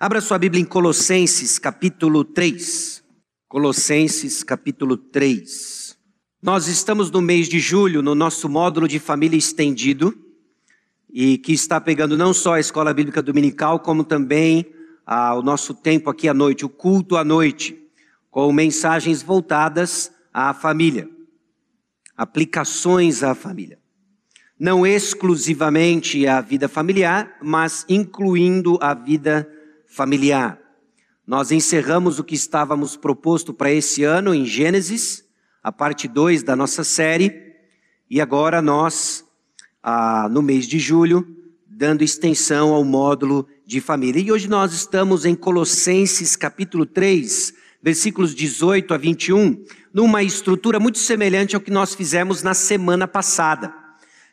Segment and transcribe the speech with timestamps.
[0.00, 3.02] Abra sua Bíblia em Colossenses, capítulo 3.
[3.48, 5.98] Colossenses, capítulo 3.
[6.40, 10.16] Nós estamos no mês de julho, no nosso módulo de família estendido,
[11.10, 14.66] e que está pegando não só a escola bíblica dominical, como também
[15.04, 17.76] ah, o nosso tempo aqui à noite, o culto à noite,
[18.30, 21.10] com mensagens voltadas à família,
[22.16, 23.80] aplicações à família.
[24.56, 29.57] Não exclusivamente à vida familiar, mas incluindo a vida familiar.
[31.26, 35.24] Nós encerramos o que estávamos proposto para esse ano em Gênesis,
[35.62, 37.54] a parte 2 da nossa série,
[38.08, 39.24] e agora nós,
[39.82, 41.26] ah, no mês de julho,
[41.66, 44.20] dando extensão ao módulo de família.
[44.20, 50.98] E hoje nós estamos em Colossenses capítulo 3, versículos 18 a 21, numa estrutura muito
[50.98, 53.72] semelhante ao que nós fizemos na semana passada.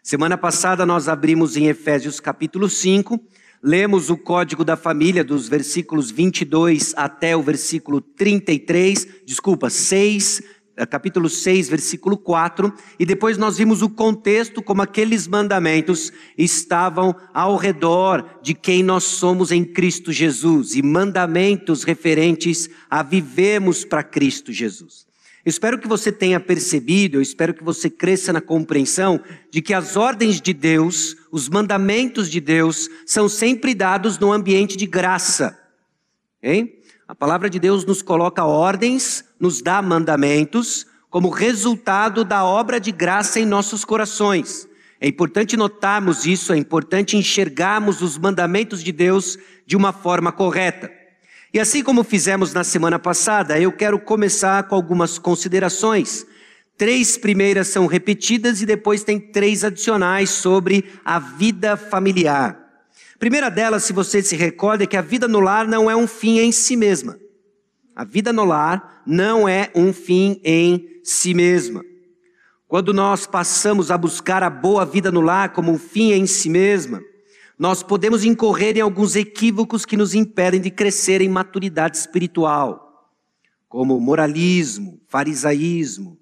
[0.02, 3.20] Semana passada nós abrimos em Efésios capítulo 5,
[3.68, 10.44] Lemos o código da família dos versículos 22 até o versículo 33, desculpa, 6,
[10.78, 17.16] eh, capítulo 6, versículo 4, e depois nós vimos o contexto como aqueles mandamentos estavam
[17.34, 24.04] ao redor de quem nós somos em Cristo Jesus, e mandamentos referentes a vivemos para
[24.04, 25.05] Cristo Jesus.
[25.46, 29.96] Espero que você tenha percebido, eu espero que você cresça na compreensão de que as
[29.96, 35.56] ordens de Deus, os mandamentos de Deus, são sempre dados no ambiente de graça.
[36.42, 36.80] Hein?
[37.08, 42.92] A palavra de Deus nos coloca ordens, nos dá mandamentos, como resultado da obra de
[42.92, 44.68] graça em nossos corações.
[45.00, 50.92] É importante notarmos isso, é importante enxergarmos os mandamentos de Deus de uma forma correta.
[51.56, 56.28] E assim como fizemos na semana passada, eu quero começar com algumas considerações.
[56.78, 62.60] Três primeiras são repetidas e depois tem três adicionais sobre a vida familiar.
[63.18, 66.08] primeira delas, se você se recorda, é que a vida no lar não é um
[66.08, 67.18] fim em si mesma.
[67.96, 71.82] A vida no lar não é um fim em si mesma.
[72.68, 76.50] Quando nós passamos a buscar a boa vida no lar como um fim em si
[76.50, 77.02] mesma,
[77.58, 83.10] nós podemos incorrer em alguns equívocos que nos impedem de crescer em maturidade espiritual,
[83.70, 86.20] como moralismo, farisaísmo,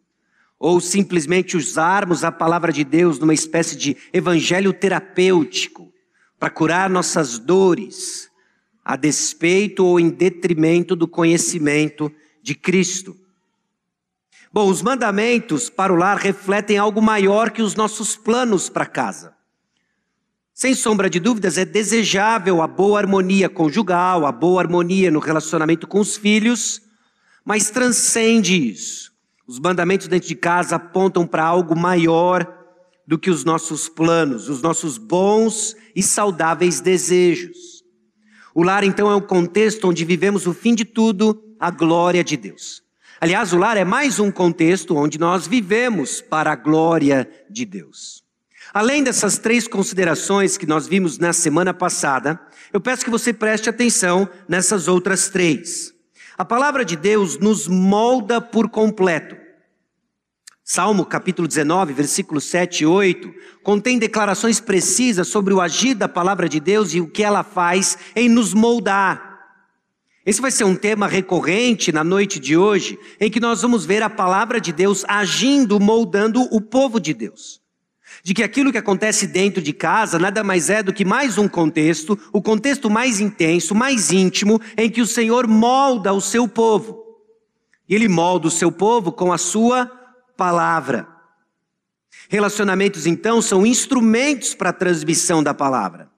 [0.59, 5.91] ou simplesmente usarmos a palavra de Deus numa espécie de evangelho terapêutico
[6.39, 8.29] para curar nossas dores,
[8.85, 12.11] a despeito ou em detrimento do conhecimento
[12.41, 13.17] de Cristo.
[14.51, 19.35] Bom, os mandamentos para o lar refletem algo maior que os nossos planos para casa.
[20.53, 25.88] Sem sombra de dúvidas, é desejável a boa harmonia conjugal, a boa harmonia no relacionamento
[25.88, 26.80] com os filhos,
[27.44, 29.12] mas transcende isso.
[29.47, 32.47] Os mandamentos dentro de casa apontam para algo maior
[33.06, 37.84] do que os nossos planos, os nossos bons e saudáveis desejos.
[38.53, 42.38] O lar, então, é um contexto onde vivemos o fim de tudo, a glória de
[42.38, 42.84] Deus.
[43.19, 48.22] Aliás, o lar é mais um contexto onde nós vivemos para a glória de Deus.
[48.73, 52.41] Além dessas três considerações que nós vimos na semana passada,
[52.73, 55.94] eu peço que você preste atenção nessas outras três.
[56.35, 59.38] A palavra de Deus nos molda por completo.
[60.63, 63.31] Salmo capítulo 19, versículos 7 e 8,
[63.62, 67.95] contém declarações precisas sobre o agir da palavra de Deus e o que ela faz
[68.16, 69.39] em nos moldar.
[70.25, 74.01] Esse vai ser um tema recorrente na noite de hoje, em que nós vamos ver
[74.01, 77.62] a palavra de Deus agindo, moldando o povo de Deus
[78.23, 81.47] de que aquilo que acontece dentro de casa nada mais é do que mais um
[81.47, 87.03] contexto, o contexto mais intenso, mais íntimo, em que o Senhor molda o seu povo.
[87.88, 89.88] E Ele molda o seu povo com a sua
[90.38, 91.06] palavra.
[92.29, 96.09] Relacionamentos, então, são instrumentos para a transmissão da palavra.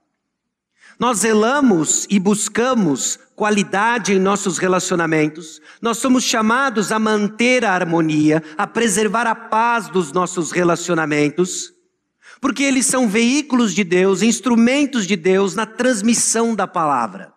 [0.99, 5.59] Nós zelamos e buscamos qualidade em nossos relacionamentos.
[5.81, 11.74] Nós somos chamados a manter a harmonia, a preservar a paz dos nossos relacionamentos
[12.41, 17.33] porque eles são veículos de Deus, instrumentos de Deus na transmissão da palavra.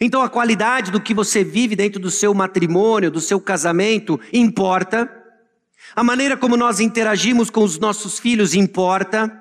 [0.00, 5.10] Então a qualidade do que você vive dentro do seu matrimônio, do seu casamento, importa.
[5.96, 9.36] A maneira como nós interagimos com os nossos filhos importa.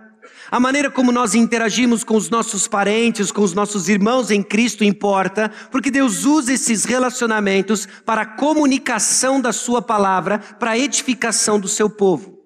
[0.52, 4.84] A maneira como nós interagimos com os nossos parentes, com os nossos irmãos em Cristo
[4.84, 11.60] importa, porque Deus usa esses relacionamentos para a comunicação da Sua palavra, para a edificação
[11.60, 12.39] do seu povo.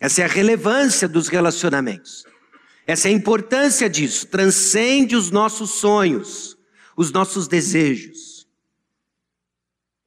[0.00, 2.24] Essa é a relevância dos relacionamentos.
[2.86, 4.26] Essa é a importância disso.
[4.26, 6.56] Transcende os nossos sonhos,
[6.96, 8.46] os nossos desejos.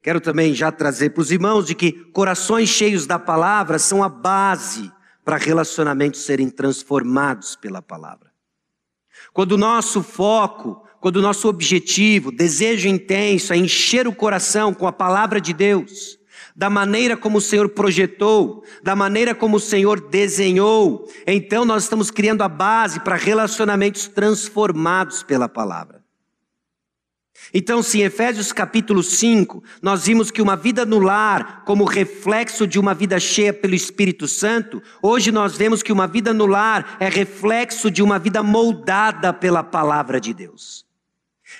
[0.01, 4.09] Quero também já trazer para os irmãos de que corações cheios da palavra são a
[4.09, 4.91] base
[5.25, 8.31] para relacionamentos serem transformados pela palavra.
[9.33, 14.85] Quando o nosso foco quando o nosso objetivo, desejo intenso é encher o coração com
[14.85, 16.18] a palavra de Deus,
[16.59, 22.11] da maneira como o Senhor projetou, da maneira como o Senhor desenhou, então nós estamos
[22.11, 26.03] criando a base para relacionamentos transformados pela palavra.
[27.53, 32.67] Então, se em Efésios capítulo 5, nós vimos que uma vida no lar, como reflexo
[32.67, 36.97] de uma vida cheia pelo Espírito Santo, hoje nós vemos que uma vida no lar
[36.99, 40.88] é reflexo de uma vida moldada pela palavra de Deus.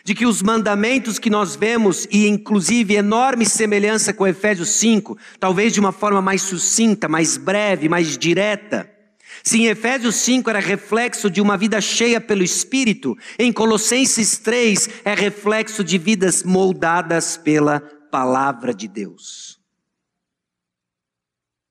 [0.09, 5.71] De que os mandamentos que nós vemos, e inclusive enorme semelhança com Efésios 5, talvez
[5.71, 8.89] de uma forma mais sucinta, mais breve, mais direta,
[9.43, 14.89] se em Efésios 5 era reflexo de uma vida cheia pelo Espírito, em Colossenses 3
[15.05, 17.79] é reflexo de vidas moldadas pela
[18.09, 19.59] palavra de Deus.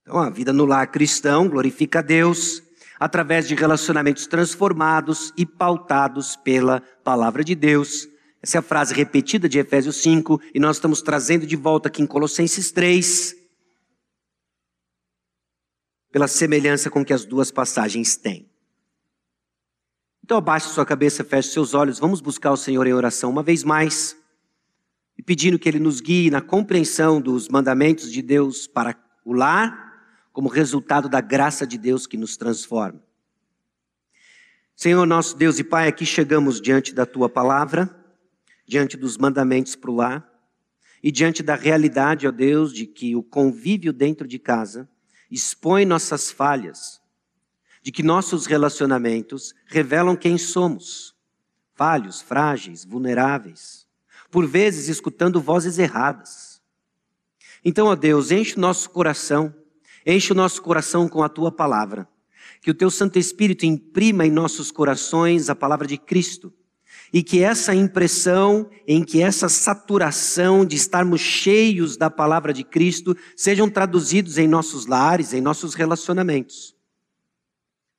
[0.02, 2.62] Então, a vida no lar cristão glorifica a Deus
[3.00, 8.08] através de relacionamentos transformados e pautados pela palavra de Deus.
[8.42, 12.02] Essa é a frase repetida de Efésios 5 e nós estamos trazendo de volta aqui
[12.02, 13.36] em Colossenses 3
[16.10, 18.48] pela semelhança com que as duas passagens têm.
[20.24, 23.64] Então abaixe sua cabeça, feche seus olhos, vamos buscar o Senhor em oração uma vez
[23.64, 24.16] mais
[25.16, 29.86] e pedindo que Ele nos guie na compreensão dos mandamentos de Deus para o lar,
[30.32, 33.02] como resultado da graça de Deus que nos transforma.
[34.76, 37.97] Senhor nosso Deus e Pai, aqui chegamos diante da Tua palavra,
[38.68, 40.30] diante dos mandamentos para o lar
[41.02, 44.86] e diante da realidade, ó Deus, de que o convívio dentro de casa
[45.30, 47.00] expõe nossas falhas,
[47.82, 51.16] de que nossos relacionamentos revelam quem somos,
[51.74, 53.86] falhos, frágeis, vulneráveis,
[54.30, 56.60] por vezes escutando vozes erradas.
[57.64, 59.54] Então, ó Deus, enche o nosso coração,
[60.04, 62.06] enche o nosso coração com a tua palavra,
[62.60, 66.52] que o teu Santo Espírito imprima em nossos corações a palavra de Cristo
[67.12, 73.16] e que essa impressão, em que essa saturação de estarmos cheios da palavra de Cristo
[73.36, 76.76] sejam traduzidos em nossos lares, em nossos relacionamentos,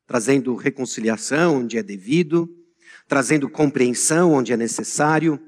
[0.06, 2.50] trazendo reconciliação onde é devido,
[3.08, 5.40] trazendo compreensão onde é necessário,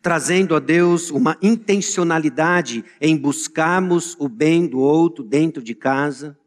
[0.00, 6.38] trazendo a Deus uma intencionalidade em buscarmos o bem do outro dentro de casa,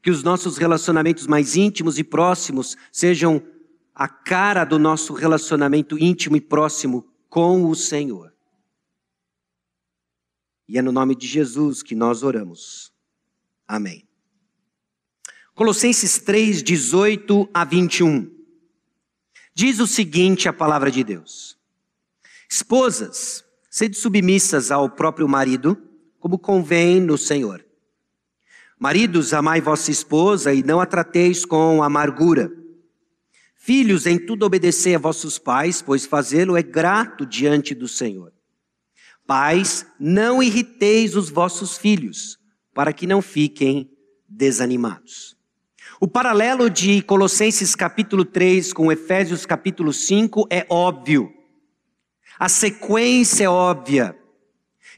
[0.00, 3.42] que os nossos relacionamentos mais íntimos e próximos sejam
[3.98, 8.32] a cara do nosso relacionamento íntimo e próximo com o Senhor.
[10.68, 12.92] E é no nome de Jesus que nós oramos.
[13.66, 14.06] Amém.
[15.52, 18.32] Colossenses 3, 18 a 21.
[19.52, 21.58] Diz o seguinte a palavra de Deus:
[22.48, 25.76] Esposas, sede submissas ao próprio marido,
[26.20, 27.66] como convém no Senhor.
[28.78, 32.57] Maridos, amai vossa esposa e não a trateis com amargura.
[33.68, 38.32] Filhos, em tudo obedecei a vossos pais, pois fazê-lo é grato diante do Senhor.
[39.26, 42.38] Pais, não irriteis os vossos filhos,
[42.72, 43.90] para que não fiquem
[44.26, 45.36] desanimados.
[46.00, 51.30] O paralelo de Colossenses capítulo 3 com Efésios capítulo 5 é óbvio.
[52.38, 54.16] A sequência é óbvia.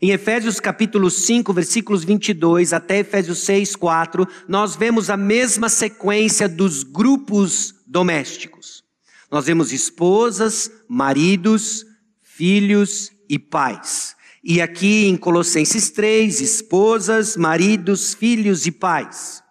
[0.01, 6.49] Em Efésios capítulo 5, versículos 22 até Efésios 6, 4, nós vemos a mesma sequência
[6.49, 8.85] dos grupos domésticos.
[9.29, 11.85] Nós vemos esposas, maridos,
[12.23, 14.14] filhos e pais.
[14.43, 19.43] E aqui em Colossenses 3, esposas, maridos, filhos e pais.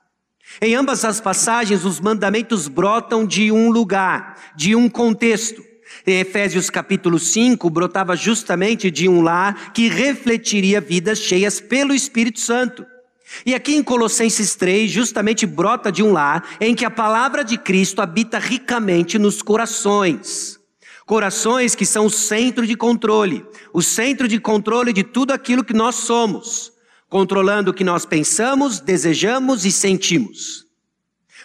[0.62, 5.64] Em ambas as passagens, os mandamentos brotam de um lugar, de um contexto.
[6.08, 12.40] Em Efésios capítulo 5, brotava justamente de um lar que refletiria vidas cheias pelo Espírito
[12.40, 12.86] Santo.
[13.46, 17.58] E aqui em Colossenses 3, justamente brota de um lar em que a palavra de
[17.58, 20.60] Cristo habita ricamente nos corações.
[21.06, 25.74] Corações que são o centro de controle, o centro de controle de tudo aquilo que
[25.74, 26.72] nós somos,
[27.08, 30.68] controlando o que nós pensamos, desejamos e sentimos.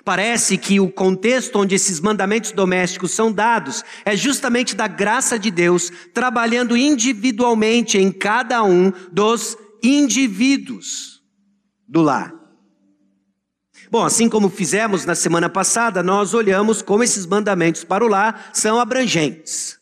[0.05, 5.51] Parece que o contexto onde esses mandamentos domésticos são dados é justamente da graça de
[5.51, 11.14] Deus trabalhando individualmente em cada um dos indivíduos
[11.87, 12.45] do lar.
[13.91, 18.51] Bom, assim como fizemos na semana passada, nós olhamos como esses mandamentos para o lar
[18.53, 19.79] são abrangentes,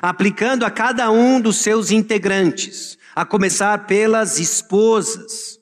[0.00, 5.60] aplicando a cada um dos seus integrantes, a começar pelas esposas.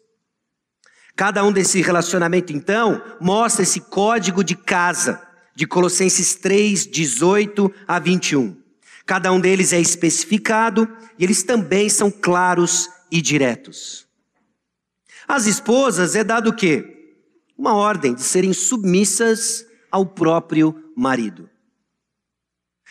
[1.16, 5.20] Cada um desse relacionamento, então, mostra esse código de casa,
[5.54, 8.56] de Colossenses 3, 18 a 21.
[9.04, 14.09] Cada um deles é especificado e eles também são claros e diretos.
[15.30, 16.84] Às esposas é dado o quê?
[17.56, 21.48] Uma ordem de serem submissas ao próprio marido.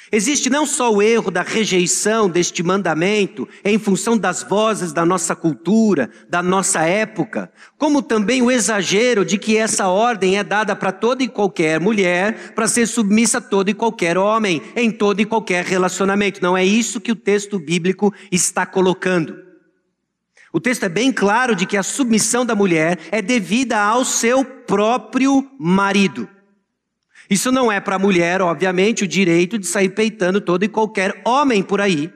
[0.09, 5.35] Existe não só o erro da rejeição deste mandamento em função das vozes da nossa
[5.35, 10.93] cultura, da nossa época, como também o exagero de que essa ordem é dada para
[10.93, 15.25] toda e qualquer mulher, para ser submissa a todo e qualquer homem, em todo e
[15.25, 16.41] qualquer relacionamento.
[16.41, 19.48] Não é isso que o texto bíblico está colocando.
[20.51, 24.43] O texto é bem claro de que a submissão da mulher é devida ao seu
[24.43, 26.27] próprio marido.
[27.29, 31.21] Isso não é para a mulher, obviamente, o direito de sair peitando todo e qualquer
[31.23, 32.11] homem por aí.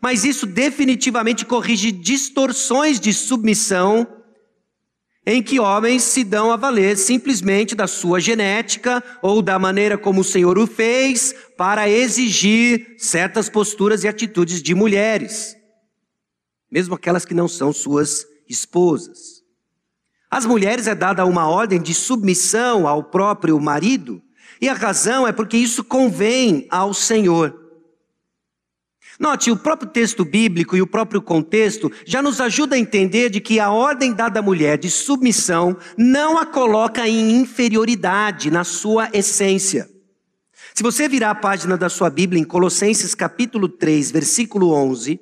[0.00, 4.06] Mas isso definitivamente corrige distorções de submissão
[5.26, 10.20] em que homens se dão a valer simplesmente da sua genética ou da maneira como
[10.20, 15.55] o Senhor o fez para exigir certas posturas e atitudes de mulheres,
[16.70, 19.42] mesmo aquelas que não são suas esposas.
[20.30, 24.22] Às mulheres é dada uma ordem de submissão ao próprio marido,
[24.60, 27.66] e a razão é porque isso convém ao Senhor.
[29.18, 33.40] Note, o próprio texto bíblico e o próprio contexto já nos ajuda a entender de
[33.40, 39.08] que a ordem dada à mulher de submissão não a coloca em inferioridade na sua
[39.14, 39.88] essência.
[40.74, 45.18] Se você virar a página da sua Bíblia em Colossenses capítulo 3, versículo 11,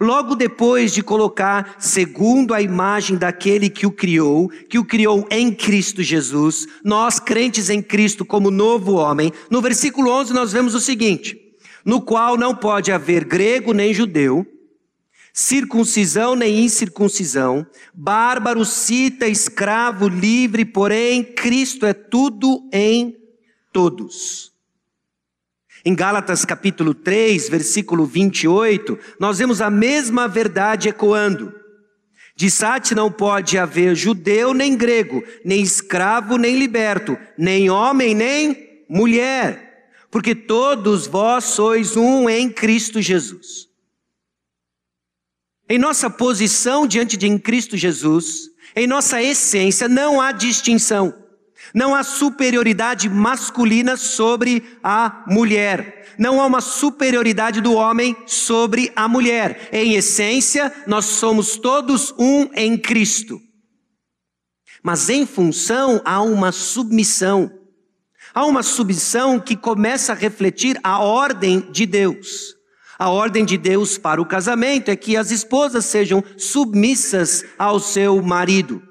[0.00, 5.52] Logo depois de colocar, segundo a imagem daquele que o criou, que o criou em
[5.52, 10.80] Cristo Jesus, nós crentes em Cristo como novo homem, no versículo 11 nós vemos o
[10.80, 11.36] seguinte:
[11.84, 14.46] no qual não pode haver grego nem judeu,
[15.32, 23.16] circuncisão nem incircuncisão, bárbaro, cita, escravo, livre, porém Cristo é tudo em
[23.72, 24.52] todos.
[25.88, 31.50] Em Gálatas capítulo 3, versículo 28, nós vemos a mesma verdade ecoando.
[32.36, 38.84] De Sate não pode haver judeu nem grego, nem escravo nem liberto, nem homem nem
[38.86, 43.66] mulher, porque todos vós sois um em Cristo Jesus.
[45.70, 51.27] Em nossa posição diante de em Cristo Jesus, em nossa essência, não há distinção.
[51.74, 56.14] Não há superioridade masculina sobre a mulher.
[56.18, 59.68] Não há uma superioridade do homem sobre a mulher.
[59.72, 63.40] Em essência, nós somos todos um em Cristo.
[64.82, 67.50] Mas em função há uma submissão.
[68.34, 72.56] Há uma submissão que começa a refletir a ordem de Deus.
[72.98, 78.20] A ordem de Deus para o casamento é que as esposas sejam submissas ao seu
[78.22, 78.82] marido.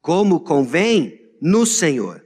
[0.00, 2.24] Como convém no Senhor.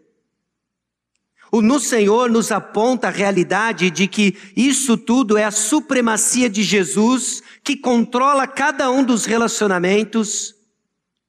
[1.53, 6.65] O no Senhor nos aponta a realidade de que isso tudo é a supremacia de
[6.65, 10.55] Jesus que controla cada um dos relacionamentos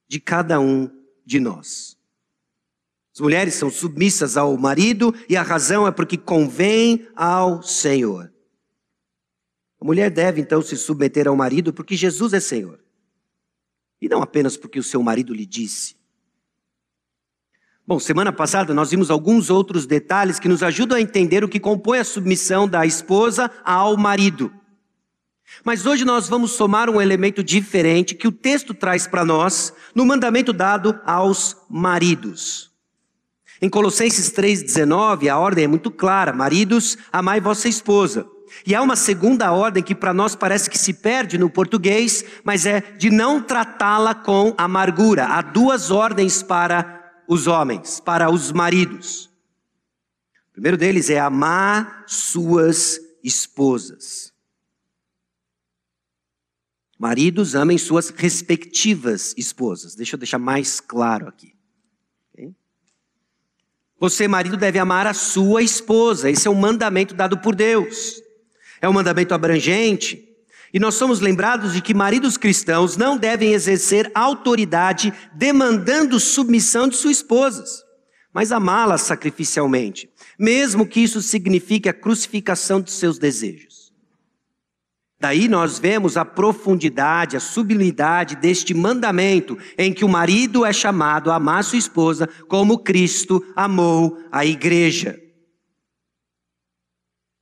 [0.08, 0.89] de cada um
[1.24, 1.96] de nós.
[3.13, 8.34] As mulheres são submissas ao marido e a razão é porque convém ao Senhor.
[9.80, 12.84] A mulher deve então se submeter ao marido porque Jesus é Senhor.
[14.01, 15.94] E não apenas porque o seu marido lhe disse.
[17.88, 21.60] Bom, semana passada nós vimos alguns outros detalhes que nos ajudam a entender o que
[21.60, 24.51] compõe a submissão da esposa ao marido.
[25.63, 30.04] Mas hoje nós vamos somar um elemento diferente que o texto traz para nós no
[30.04, 32.72] mandamento dado aos maridos.
[33.62, 38.25] Em Colossenses 3,19, a ordem é muito clara: maridos, amai vossa esposa.
[38.65, 42.65] E há uma segunda ordem que para nós parece que se perde no português, mas
[42.65, 45.25] é de não tratá-la com amargura.
[45.25, 49.25] Há duas ordens para os homens, para os maridos.
[50.50, 54.34] O primeiro deles é amar suas esposas.
[56.98, 59.96] Maridos amem suas respectivas esposas.
[59.96, 61.55] Deixa eu deixar mais claro aqui.
[63.98, 66.29] Você, marido, deve amar a sua esposa.
[66.29, 68.22] Esse é um mandamento dado por Deus.
[68.82, 70.25] É um mandamento abrangente.
[70.75, 76.98] E nós somos lembrados de que maridos cristãos não devem exercer autoridade demandando submissão de
[76.98, 77.82] suas esposas,
[78.34, 83.94] mas amá-las sacrificialmente, mesmo que isso signifique a crucificação de seus desejos.
[85.17, 91.32] Daí nós vemos a profundidade, a sublimidade deste mandamento em que o marido é chamado
[91.32, 95.17] a amar sua esposa como Cristo amou a igreja.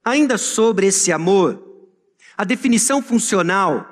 [0.05, 1.72] Ainda sobre esse amor,
[2.37, 3.89] a definição funcional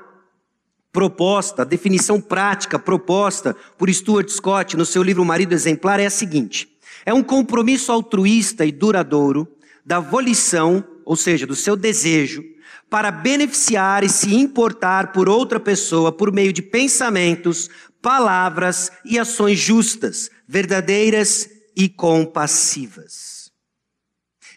[0.92, 6.10] proposta, a definição prática proposta por Stuart Scott no seu livro Marido Exemplar é a
[6.10, 6.70] seguinte:
[7.06, 9.48] é um compromisso altruísta e duradouro
[9.86, 12.44] da volição, ou seja, do seu desejo,
[12.90, 17.70] para beneficiar e se importar por outra pessoa por meio de pensamentos,
[18.02, 23.52] palavras e ações justas, verdadeiras e compassivas.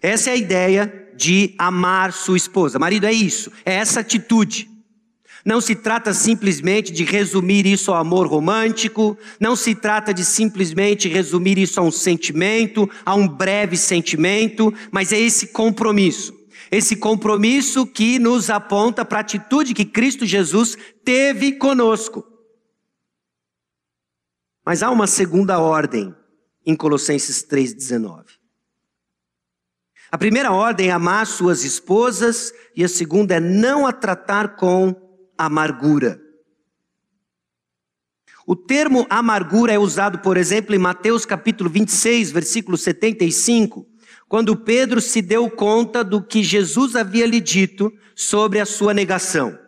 [0.03, 2.79] Essa é a ideia de amar sua esposa.
[2.79, 4.69] Marido, é isso, é essa atitude.
[5.45, 11.07] Não se trata simplesmente de resumir isso ao amor romântico, não se trata de simplesmente
[11.07, 16.33] resumir isso a um sentimento, a um breve sentimento, mas é esse compromisso.
[16.71, 22.25] Esse compromisso que nos aponta para a atitude que Cristo Jesus teve conosco.
[24.65, 26.15] Mas há uma segunda ordem
[26.65, 28.25] em Colossenses 3,19.
[30.15, 34.95] A primeira ordem é amar suas esposas, e a segunda é não a tratar com
[35.37, 36.21] amargura.
[38.47, 43.85] O termo amargura é usado, por exemplo, em Mateus capítulo 26, versículo 75,
[44.29, 49.59] quando Pedro se deu conta do que Jesus havia lhe dito sobre a sua negação.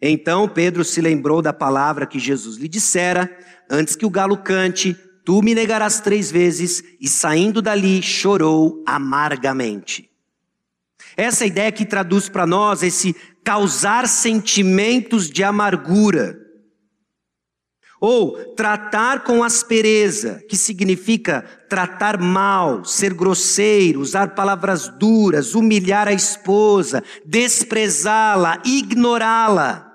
[0.00, 3.36] Então Pedro se lembrou da palavra que Jesus lhe dissera:
[3.68, 10.10] Antes que o galo cante, tu me negarás três vezes, e saindo dali chorou amargamente.
[11.16, 16.38] Essa ideia que traduz para nós esse causar sentimentos de amargura.
[18.00, 26.12] Ou tratar com aspereza, que significa tratar mal, ser grosseiro, usar palavras duras, humilhar a
[26.12, 29.86] esposa, desprezá-la, ignorá-la.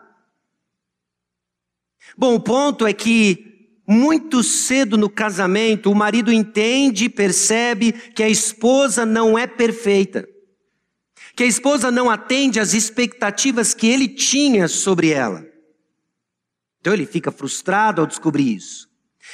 [2.16, 3.55] Bom, o ponto é que
[3.88, 10.28] muito cedo no casamento o marido entende e percebe que a esposa não é perfeita
[11.36, 15.46] que a esposa não atende às expectativas que ele tinha sobre ela.
[16.80, 18.88] Então ele fica frustrado ao descobrir isso.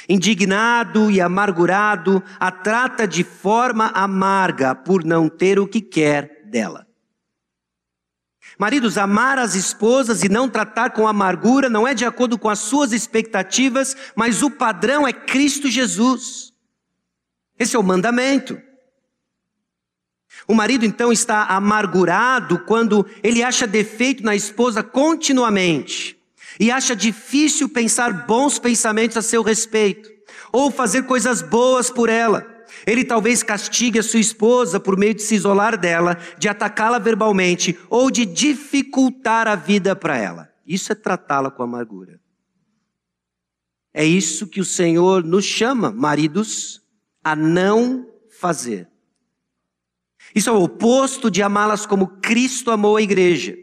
[0.08, 6.86] Indignado e amargurado, a trata de forma amarga por não ter o que quer dela.
[8.58, 12.58] Maridos, amar as esposas e não tratar com amargura não é de acordo com as
[12.58, 16.52] suas expectativas, mas o padrão é Cristo Jesus.
[17.58, 18.60] Esse é o mandamento.
[20.46, 26.18] O marido então está amargurado quando ele acha defeito na esposa continuamente
[26.58, 30.10] e acha difícil pensar bons pensamentos a seu respeito
[30.50, 32.51] ou fazer coisas boas por ela.
[32.86, 37.78] Ele talvez castigue a sua esposa por meio de se isolar dela, de atacá-la verbalmente
[37.88, 40.52] ou de dificultar a vida para ela.
[40.66, 42.20] Isso é tratá-la com amargura.
[43.94, 46.82] É isso que o Senhor nos chama, maridos,
[47.22, 48.88] a não fazer.
[50.34, 53.56] Isso é o oposto de amá-las como Cristo amou a igreja.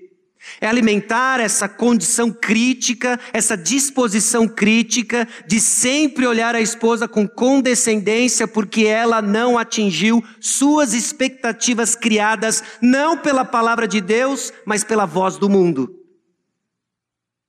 [0.61, 8.47] É alimentar essa condição crítica, essa disposição crítica de sempre olhar a esposa com condescendência
[8.47, 15.37] porque ela não atingiu suas expectativas criadas não pela palavra de Deus, mas pela voz
[15.37, 15.95] do mundo.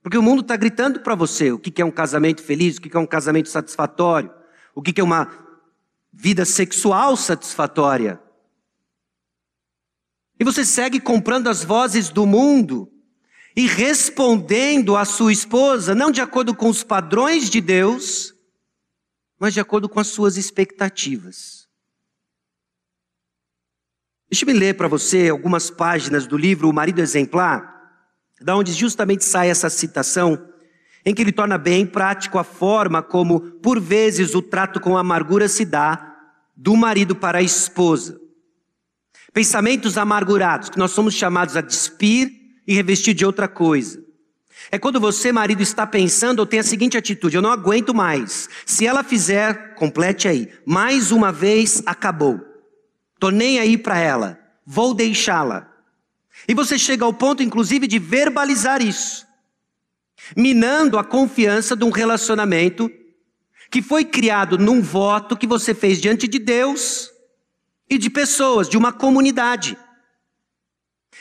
[0.03, 2.97] Porque o mundo está gritando para você o que é um casamento feliz, o que
[2.97, 4.31] é um casamento satisfatório,
[4.75, 5.29] o que é uma
[6.13, 8.21] vida sexual satisfatória.
[10.41, 12.91] E você segue comprando as vozes do mundo
[13.55, 18.35] e respondendo à sua esposa, não de acordo com os padrões de Deus,
[19.39, 21.69] mas de acordo com as suas expectativas.
[24.31, 27.69] Deixe-me ler para você algumas páginas do livro O Marido Exemplar,
[28.41, 30.49] da onde justamente sai essa citação,
[31.05, 35.49] em que ele torna bem prático a forma como, por vezes, o trato com amargura
[35.49, 36.17] se dá
[36.57, 38.20] do marido para a esposa.
[39.33, 42.33] Pensamentos amargurados, que nós somos chamados a despir
[42.67, 44.03] e revestir de outra coisa.
[44.71, 48.49] É quando você, marido, está pensando ou tem a seguinte atitude: eu não aguento mais.
[48.67, 50.49] Se ela fizer, complete aí.
[50.67, 52.41] Mais uma vez, acabou.
[53.19, 54.39] Tô nem aí para ela.
[54.67, 55.69] Vou deixá-la.
[56.49, 59.27] E você chega ao ponto, inclusive, de verbalizar isso,
[60.37, 62.91] minando a confiança de um relacionamento
[63.71, 67.10] que foi criado num voto que você fez diante de Deus
[67.91, 69.77] e de pessoas, de uma comunidade.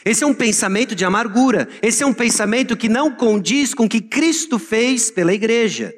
[0.05, 3.89] Esse é um pensamento de amargura, esse é um pensamento que não condiz com o
[3.89, 5.93] que Cristo fez pela igreja.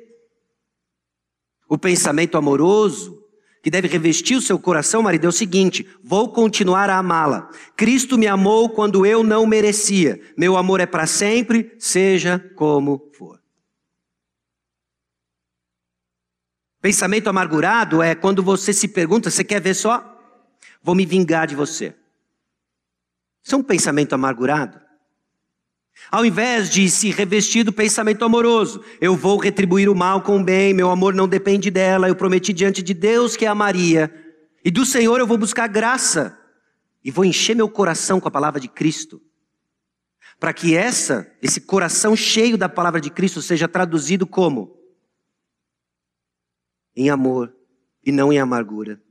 [1.67, 3.21] O pensamento amoroso,
[3.61, 7.49] que deve revestir o seu coração, marido, é o seguinte: vou continuar a amá-la.
[7.77, 10.19] Cristo me amou quando eu não merecia.
[10.35, 13.39] Meu amor é para sempre, seja como for.
[16.81, 20.10] Pensamento amargurado é quando você se pergunta: você quer ver só?
[20.81, 21.95] Vou me vingar de você.
[23.43, 24.79] Isso é um pensamento amargurado.
[26.09, 30.43] Ao invés de se revestir do pensamento amoroso, eu vou retribuir o mal com o
[30.43, 34.11] bem, meu amor não depende dela, eu prometi diante de Deus que a amaria,
[34.63, 36.37] e do Senhor eu vou buscar graça,
[37.03, 39.21] e vou encher meu coração com a palavra de Cristo,
[40.39, 44.75] para que essa, esse coração cheio da palavra de Cristo seja traduzido como?
[46.95, 47.53] Em amor
[48.03, 49.01] e não em amargura.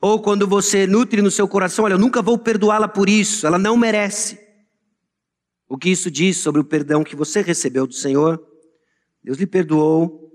[0.00, 3.58] Ou quando você nutre no seu coração, olha, eu nunca vou perdoá-la por isso, ela
[3.58, 4.38] não merece.
[5.68, 8.40] O que isso diz sobre o perdão que você recebeu do Senhor?
[9.22, 10.30] Deus lhe perdoou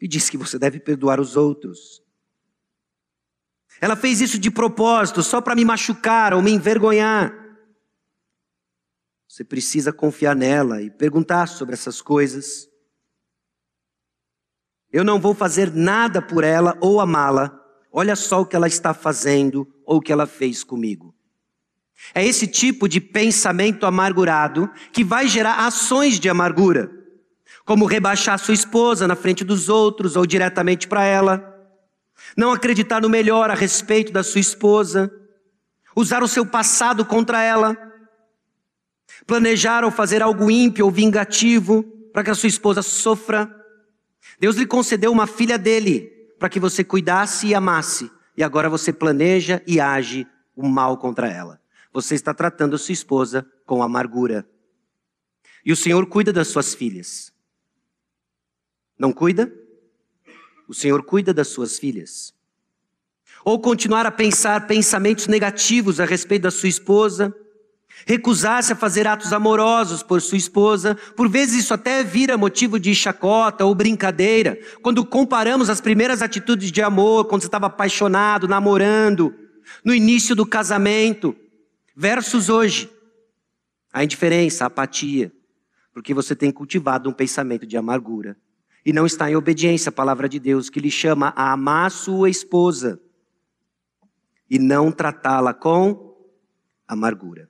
[0.00, 2.02] e disse que você deve perdoar os outros.
[3.80, 7.34] Ela fez isso de propósito, só para me machucar ou me envergonhar.
[9.26, 12.68] Você precisa confiar nela e perguntar sobre essas coisas.
[14.92, 17.63] Eu não vou fazer nada por ela ou amá-la.
[17.96, 21.14] Olha só o que ela está fazendo ou o que ela fez comigo.
[22.12, 26.90] É esse tipo de pensamento amargurado que vai gerar ações de amargura,
[27.64, 31.56] como rebaixar sua esposa na frente dos outros ou diretamente para ela,
[32.36, 35.08] não acreditar no melhor a respeito da sua esposa,
[35.94, 37.78] usar o seu passado contra ela,
[39.24, 43.48] planejar ou fazer algo ímpio ou vingativo para que a sua esposa sofra.
[44.40, 46.13] Deus lhe concedeu uma filha dele
[46.44, 51.26] para que você cuidasse e amasse, e agora você planeja e age o mal contra
[51.26, 51.58] ela.
[51.90, 54.46] Você está tratando sua esposa com amargura.
[55.64, 57.32] E o Senhor cuida das suas filhas.
[58.98, 59.50] Não cuida?
[60.68, 62.34] O Senhor cuida das suas filhas.
[63.42, 67.34] Ou continuar a pensar pensamentos negativos a respeito da sua esposa,
[68.06, 72.94] recusar-se a fazer atos amorosos por sua esposa, por vezes isso até vira motivo de
[72.94, 79.34] chacota ou brincadeira, quando comparamos as primeiras atitudes de amor, quando você estava apaixonado, namorando,
[79.84, 81.34] no início do casamento,
[81.96, 82.90] versus hoje.
[83.92, 85.32] A indiferença, a apatia,
[85.92, 88.36] porque você tem cultivado um pensamento de amargura
[88.84, 92.28] e não está em obediência à palavra de Deus, que lhe chama a amar sua
[92.28, 93.00] esposa
[94.50, 96.14] e não tratá-la com
[96.86, 97.48] amargura.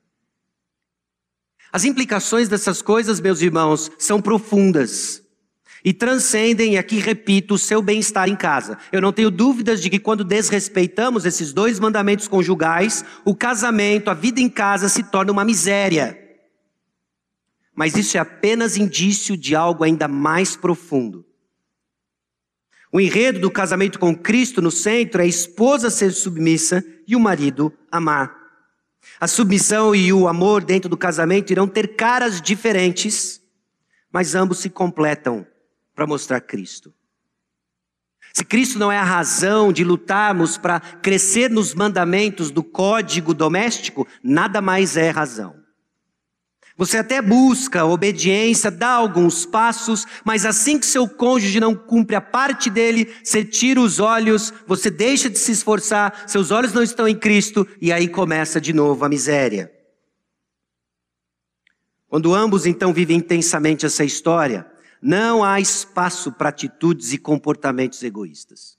[1.75, 5.21] As implicações dessas coisas, meus irmãos, são profundas
[5.85, 8.79] e transcendem, e aqui repito, o seu bem-estar em casa.
[8.93, 14.15] Eu não tenho dúvidas de que quando desrespeitamos esses dois mandamentos conjugais, o casamento, a
[14.15, 16.17] vida em casa se torna uma miséria.
[17.75, 21.27] Mas isso é apenas indício de algo ainda mais profundo.
[22.93, 27.21] O enredo do casamento com Cristo no centro é a esposa ser submissa e o
[27.21, 28.44] marido amar.
[29.21, 33.41] A submissão e o amor dentro do casamento irão ter caras diferentes,
[34.13, 35.47] mas ambos se completam
[35.95, 36.93] para mostrar Cristo.
[38.33, 44.07] Se Cristo não é a razão de lutarmos para crescer nos mandamentos do código doméstico,
[44.23, 45.64] nada mais é razão.
[46.77, 52.21] Você até busca obediência, dá alguns passos, mas assim que seu cônjuge não cumpre a
[52.21, 57.07] parte dele, você tira os olhos, você deixa de se esforçar, seus olhos não estão
[57.07, 59.73] em Cristo e aí começa de novo a miséria.
[62.09, 64.67] Quando ambos então vivem intensamente essa história,
[65.01, 68.77] não há espaço para atitudes e comportamentos egoístas.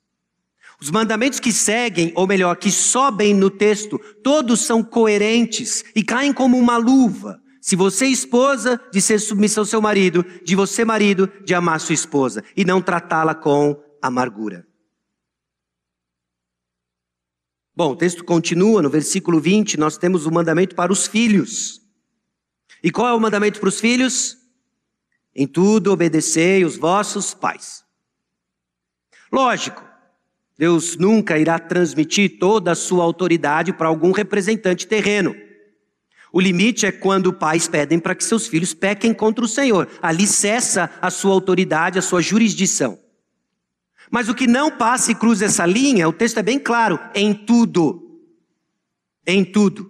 [0.82, 6.34] Os mandamentos que seguem, ou melhor, que sobem no texto, todos são coerentes e caem
[6.34, 7.42] como uma luva.
[7.66, 11.80] Se você é esposa, de ser submissão ao seu marido, de você marido, de amar
[11.80, 14.68] sua esposa e não tratá-la com amargura.
[17.76, 21.82] Bom, o texto continua no versículo 20, nós temos o mandamento para os filhos.
[22.84, 24.38] E qual é o mandamento para os filhos?
[25.34, 27.84] Em tudo obedecei os vossos pais.
[29.32, 29.84] Lógico,
[30.56, 35.45] Deus nunca irá transmitir toda a sua autoridade para algum representante terreno.
[36.36, 39.88] O limite é quando pais pedem para que seus filhos pequem contra o Senhor.
[40.02, 43.00] Ali cessa a sua autoridade, a sua jurisdição.
[44.12, 47.34] Mas o que não passa e cruza essa linha, o texto é bem claro: em
[47.34, 48.20] tudo.
[49.26, 49.90] Em tudo.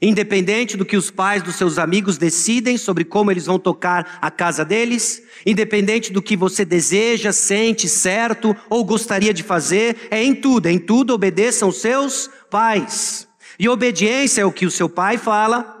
[0.00, 4.30] Independente do que os pais dos seus amigos decidem sobre como eles vão tocar a
[4.30, 10.32] casa deles, independente do que você deseja, sente certo ou gostaria de fazer, é em
[10.32, 13.26] tudo, em tudo obedeçam seus pais.
[13.58, 15.74] E obediência é o que o seu pai fala,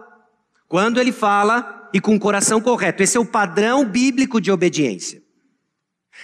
[0.68, 3.02] quando ele fala e com o coração correto.
[3.02, 5.22] Esse é o padrão bíblico de obediência.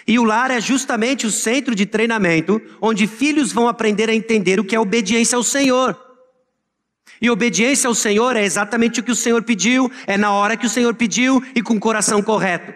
[0.06, 4.58] E o lar é justamente o centro de treinamento onde filhos vão aprender a entender
[4.58, 5.96] o que é obediência ao Senhor.
[7.20, 10.66] E obediência ao Senhor é exatamente o que o Senhor pediu, é na hora que
[10.66, 12.72] o Senhor pediu e com o coração correto.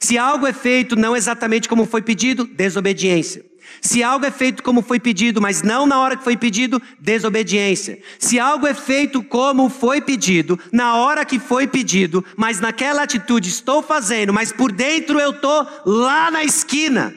[0.00, 3.44] Se algo é feito não exatamente como foi pedido, desobediência.
[3.80, 8.00] Se algo é feito como foi pedido, mas não na hora que foi pedido, desobediência.
[8.18, 13.48] Se algo é feito como foi pedido, na hora que foi pedido, mas naquela atitude
[13.48, 17.14] estou fazendo, mas por dentro eu estou lá na esquina,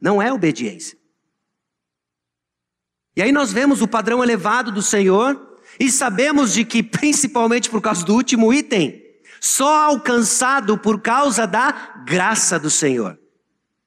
[0.00, 0.96] não é obediência.
[3.16, 7.80] E aí nós vemos o padrão elevado do Senhor e sabemos de que, principalmente por
[7.80, 9.02] causa do último item,
[9.40, 13.18] só alcançado por causa da graça do Senhor.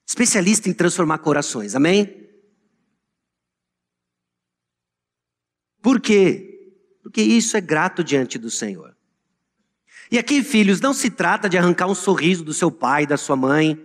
[0.10, 2.28] Especialista em transformar corações, amém?
[5.84, 6.74] Por quê?
[7.04, 8.98] Porque isso é grato diante do Senhor.
[10.10, 13.36] E aqui, filhos, não se trata de arrancar um sorriso do seu pai, da sua
[13.36, 13.80] mãe.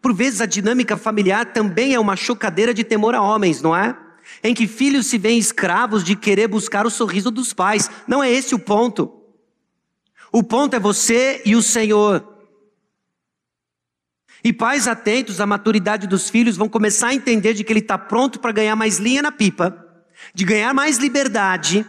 [0.00, 3.98] Por vezes a dinâmica familiar também é uma chocadeira de temor a homens, não é?
[4.40, 7.90] Em que filhos se veem escravos de querer buscar o sorriso dos pais.
[8.06, 9.20] Não é esse o ponto.
[10.30, 12.37] O ponto é você e o Senhor.
[14.48, 17.98] E pais atentos à maturidade dos filhos vão começar a entender de que ele está
[17.98, 19.76] pronto para ganhar mais linha na pipa,
[20.32, 21.84] de ganhar mais liberdade,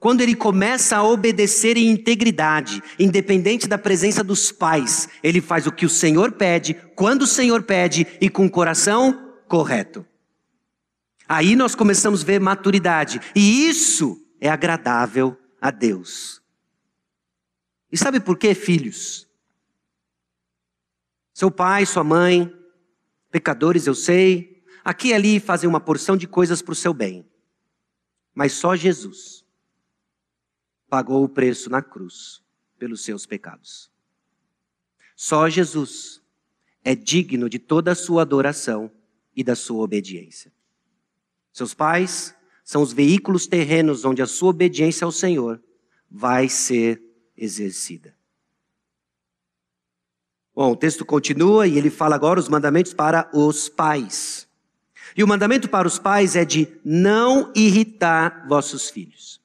[0.00, 5.72] quando ele começa a obedecer em integridade, independente da presença dos pais, ele faz o
[5.72, 10.04] que o Senhor pede, quando o Senhor pede e com o coração correto.
[11.28, 16.42] Aí nós começamos a ver maturidade, e isso é agradável a Deus.
[17.92, 19.23] E sabe por quê, filhos?
[21.34, 22.56] Seu pai, sua mãe,
[23.28, 27.28] pecadores eu sei, aqui e ali fazem uma porção de coisas para o seu bem.
[28.32, 29.44] Mas só Jesus
[30.88, 32.40] pagou o preço na cruz
[32.78, 33.90] pelos seus pecados.
[35.16, 36.22] Só Jesus
[36.84, 38.88] é digno de toda a sua adoração
[39.34, 40.52] e da sua obediência.
[41.52, 45.60] Seus pais são os veículos terrenos onde a sua obediência ao Senhor
[46.08, 47.02] vai ser
[47.36, 48.16] exercida.
[50.54, 54.46] Bom, o texto continua e ele fala agora os mandamentos para os pais.
[55.16, 59.40] E o mandamento para os pais é de não irritar vossos filhos.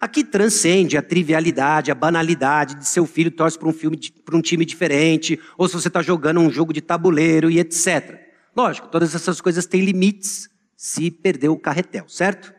[0.00, 4.40] Aqui transcende a trivialidade, a banalidade de seu filho torce para um, filme, para um
[4.40, 8.18] time diferente, ou se você está jogando um jogo de tabuleiro e etc.
[8.56, 12.54] Lógico, todas essas coisas têm limites se perder o carretel, certo?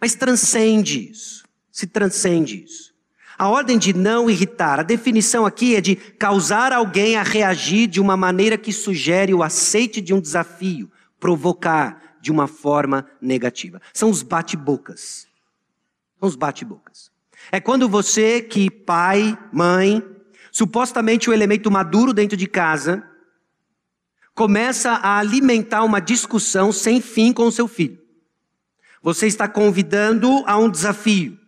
[0.00, 2.91] Mas transcende isso, se transcende isso.
[3.42, 8.00] A ordem de não irritar, a definição aqui é de causar alguém a reagir de
[8.00, 13.82] uma maneira que sugere o aceite de um desafio, provocar de uma forma negativa.
[13.92, 15.26] São os bate-bocas.
[16.20, 17.10] São os bate-bocas.
[17.50, 20.00] É quando você, que pai, mãe,
[20.52, 23.04] supostamente o elemento maduro dentro de casa,
[24.36, 27.98] começa a alimentar uma discussão sem fim com o seu filho.
[29.02, 31.41] Você está convidando a um desafio.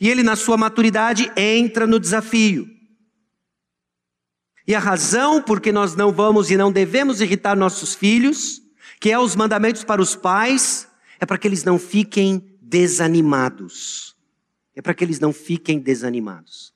[0.00, 2.68] E ele, na sua maturidade, entra no desafio.
[4.66, 8.60] E a razão por que nós não vamos e não devemos irritar nossos filhos,
[9.00, 10.86] que é os mandamentos para os pais,
[11.18, 14.14] é para que eles não fiquem desanimados.
[14.76, 16.72] É para que eles não fiquem desanimados.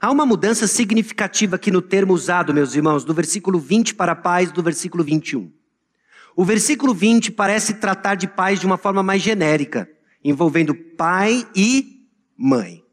[0.00, 4.52] Há uma mudança significativa aqui no termo usado, meus irmãos, do versículo 20 para pais,
[4.52, 5.50] do versículo 21.
[6.36, 9.88] O versículo 20 parece tratar de pais de uma forma mais genérica
[10.22, 12.06] envolvendo pai e
[12.36, 12.84] mãe.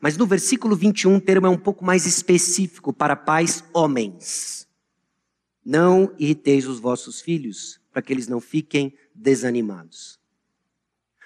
[0.00, 4.66] Mas no versículo 21 o termo é um pouco mais específico para pais homens.
[5.64, 10.18] Não irriteis os vossos filhos, para que eles não fiquem desanimados.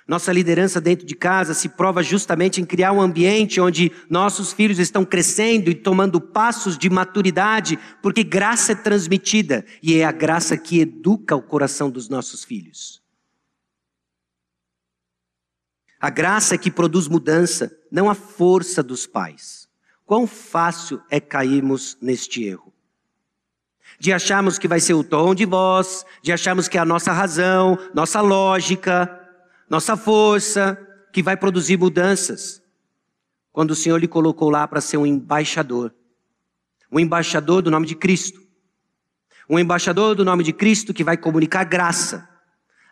[0.07, 4.79] Nossa liderança dentro de casa se prova justamente em criar um ambiente onde nossos filhos
[4.79, 10.59] estão crescendo e tomando passos de maturidade, porque graça é transmitida e é a graça
[10.59, 13.04] que educa o coração dos nossos filhos.
[16.05, 19.67] A graça é que produz mudança, não a força dos pais.
[20.05, 22.75] Quão fácil é cairmos neste erro.
[23.99, 27.11] De acharmos que vai ser o tom de voz, de acharmos que é a nossa
[27.11, 29.19] razão, nossa lógica,
[29.67, 30.79] nossa força
[31.11, 32.63] que vai produzir mudanças.
[33.51, 35.95] Quando o Senhor lhe colocou lá para ser um embaixador.
[36.93, 38.43] Um embaixador do nome de Cristo.
[39.49, 42.29] Um embaixador do nome de Cristo que vai comunicar graça.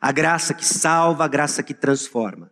[0.01, 2.51] A graça que salva, a graça que transforma.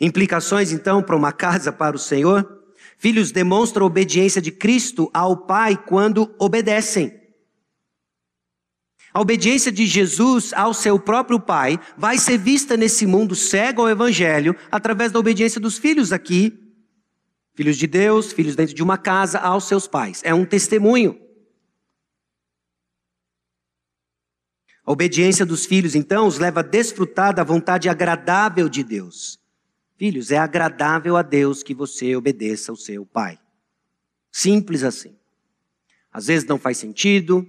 [0.00, 2.62] Implicações, então, para uma casa para o Senhor?
[2.98, 7.20] Filhos demonstram a obediência de Cristo ao Pai quando obedecem.
[9.12, 13.90] A obediência de Jesus ao seu próprio Pai vai ser vista nesse mundo cego ao
[13.90, 16.58] Evangelho através da obediência dos filhos aqui,
[17.54, 20.22] filhos de Deus, filhos dentro de uma casa, aos seus pais.
[20.24, 21.20] É um testemunho.
[24.84, 29.41] A obediência dos filhos, então, os leva a desfrutar da vontade agradável de Deus.
[30.02, 33.38] Filhos, é agradável a Deus que você obedeça ao seu pai.
[34.32, 35.16] Simples assim.
[36.12, 37.46] Às vezes não faz sentido,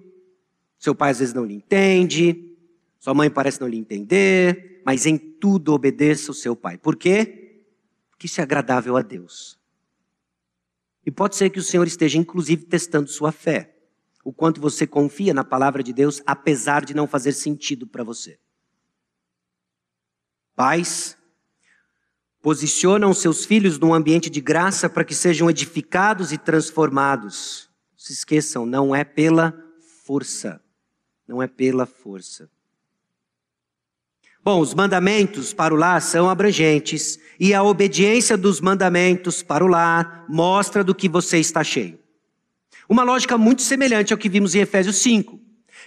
[0.78, 2.56] seu pai às vezes não lhe entende,
[3.00, 6.78] sua mãe parece não lhe entender, mas em tudo obedeça o seu pai.
[6.78, 7.66] Por quê?
[8.12, 9.58] Porque isso é agradável a Deus.
[11.04, 13.76] E pode ser que o Senhor esteja inclusive testando sua fé,
[14.24, 18.38] o quanto você confia na palavra de Deus, apesar de não fazer sentido para você.
[20.56, 21.18] Pais,
[22.44, 27.70] posicionam seus filhos num ambiente de graça para que sejam edificados e transformados.
[27.96, 29.58] Se esqueçam, não é pela
[30.06, 30.62] força.
[31.26, 32.50] Não é pela força.
[34.44, 39.68] Bom, os mandamentos para o lar são abrangentes e a obediência dos mandamentos para o
[39.68, 41.98] lar mostra do que você está cheio.
[42.90, 45.40] Uma lógica muito semelhante ao que vimos em Efésios 5.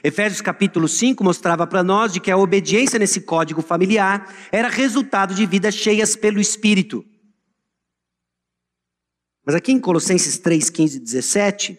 [0.02, 5.34] Efésios capítulo 5 mostrava para nós de que a obediência nesse código familiar era resultado
[5.34, 7.04] de vidas cheias pelo Espírito.
[9.44, 11.78] Mas aqui em Colossenses 3, 15 e 17,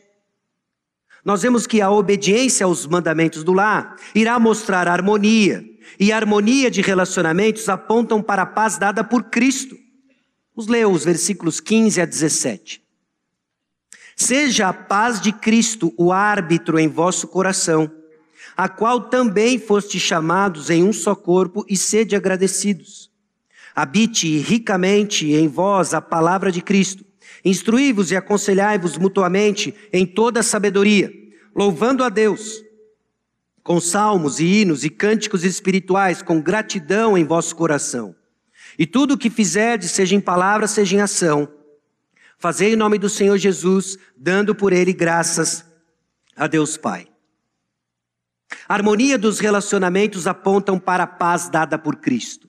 [1.24, 5.66] nós vemos que a obediência aos mandamentos do lar irá mostrar harmonia,
[6.00, 9.76] e a harmonia de relacionamentos apontam para a paz dada por Cristo.
[10.56, 12.82] Vamos ler os versículos 15 a 17.
[14.16, 17.92] Seja a paz de Cristo o árbitro em vosso coração,
[18.58, 23.12] a qual também foste chamados em um só corpo, e sede agradecidos.
[23.76, 27.06] Habite ricamente em vós a palavra de Cristo
[27.44, 31.12] Instruí-vos e aconselhai-vos mutuamente em toda sabedoria,
[31.56, 32.64] louvando a Deus
[33.64, 38.16] com salmos e hinos e cânticos espirituais, com gratidão em vosso coração.
[38.80, 41.50] E tudo o que fizerdes, seja em palavra, seja em ação,
[42.38, 45.66] fazei em nome do Senhor Jesus, dando por ele graças
[46.34, 47.07] a Deus Pai.
[48.68, 52.48] A harmonia dos relacionamentos apontam para a paz dada por Cristo.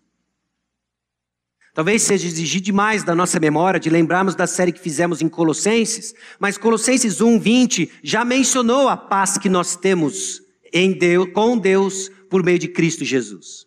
[1.75, 6.13] Talvez seja exigir demais da nossa memória de lembrarmos da série que fizemos em Colossenses,
[6.39, 12.11] mas Colossenses 1, 20 já mencionou a paz que nós temos em Deus, com Deus
[12.29, 13.67] por meio de Cristo Jesus.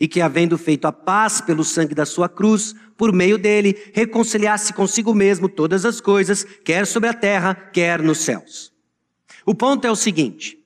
[0.00, 4.72] E que, havendo feito a paz pelo sangue da sua cruz, por meio dele, reconciliasse
[4.72, 8.72] consigo mesmo todas as coisas, quer sobre a terra, quer nos céus.
[9.44, 10.59] O ponto é o seguinte: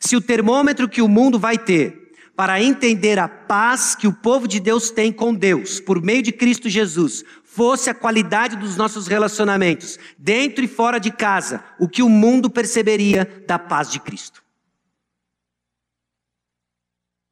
[0.00, 4.46] se o termômetro que o mundo vai ter para entender a paz que o povo
[4.46, 9.06] de Deus tem com Deus, por meio de Cristo Jesus, fosse a qualidade dos nossos
[9.06, 14.44] relacionamentos, dentro e fora de casa, o que o mundo perceberia da paz de Cristo.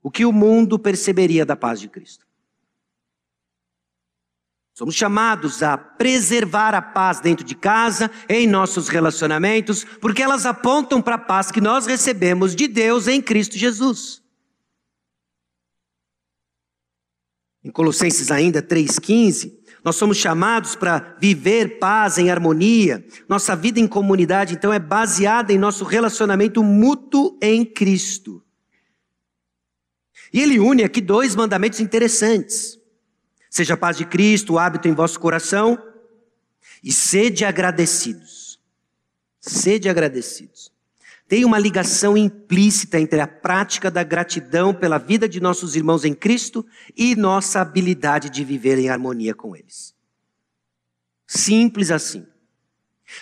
[0.03, 2.27] O que o mundo perceberia da paz de Cristo.
[4.75, 11.01] Somos chamados a preservar a paz dentro de casa, em nossos relacionamentos, porque elas apontam
[11.01, 14.21] para a paz que nós recebemos de Deus em Cristo Jesus.
[17.63, 23.07] Em Colossenses ainda 3,15, nós somos chamados para viver paz em harmonia.
[23.29, 28.43] Nossa vida em comunidade, então, é baseada em nosso relacionamento mútuo em Cristo.
[30.33, 32.83] E ele une aqui dois mandamentos interessantes.
[33.55, 35.81] Seja a paz de Cristo, o hábito em vosso coração,
[36.83, 38.59] e sede agradecidos.
[39.41, 40.73] Sede agradecidos.
[41.29, 46.13] Tem uma ligação implícita entre a prática da gratidão pela vida de nossos irmãos em
[46.13, 49.95] Cristo e nossa habilidade de viver em harmonia com eles.
[51.25, 52.27] Simples assim.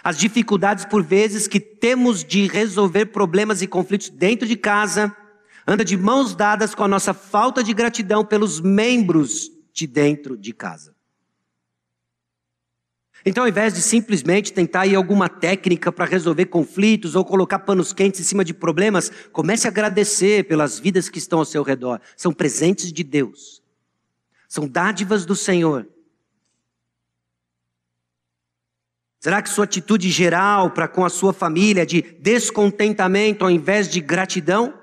[0.03, 5.15] As dificuldades, por vezes, que temos de resolver problemas e conflitos dentro de casa,
[5.67, 10.53] anda de mãos dadas com a nossa falta de gratidão pelos membros de dentro de
[10.53, 10.95] casa.
[13.25, 17.93] Então, ao invés de simplesmente tentar ir alguma técnica para resolver conflitos ou colocar panos
[17.93, 22.01] quentes em cima de problemas, comece a agradecer pelas vidas que estão ao seu redor.
[22.17, 23.63] São presentes de Deus.
[24.49, 25.87] São dádivas do Senhor.
[29.21, 33.89] Será que sua atitude geral para com a sua família é de descontentamento ao invés
[33.89, 34.82] de gratidão?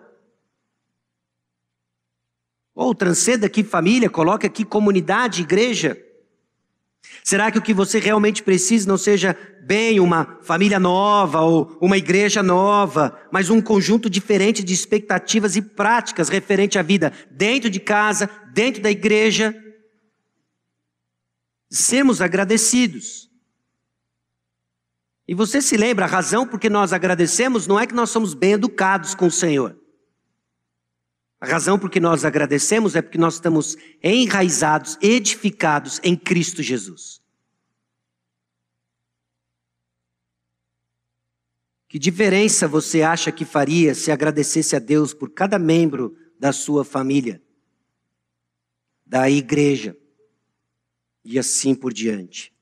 [2.79, 6.01] Ou transcenda aqui família, coloque aqui comunidade, igreja.
[7.25, 11.97] Será que o que você realmente precisa não seja bem uma família nova ou uma
[11.97, 17.81] igreja nova, mas um conjunto diferente de expectativas e práticas referente à vida dentro de
[17.81, 19.53] casa, dentro da igreja?
[21.69, 23.29] Sermos agradecidos.
[25.27, 28.33] E você se lembra, a razão por que nós agradecemos não é que nós somos
[28.33, 29.78] bem educados com o Senhor.
[31.39, 37.21] A razão por que nós agradecemos é porque nós estamos enraizados, edificados em Cristo Jesus.
[41.87, 46.83] Que diferença você acha que faria se agradecesse a Deus por cada membro da sua
[46.83, 47.41] família,
[49.05, 49.97] da igreja
[51.23, 52.53] e assim por diante?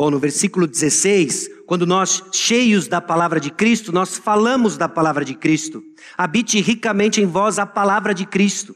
[0.00, 5.26] Bom, no versículo 16, quando nós, cheios da palavra de Cristo, nós falamos da palavra
[5.26, 5.84] de Cristo.
[6.16, 8.74] Habite ricamente em vós a palavra de Cristo.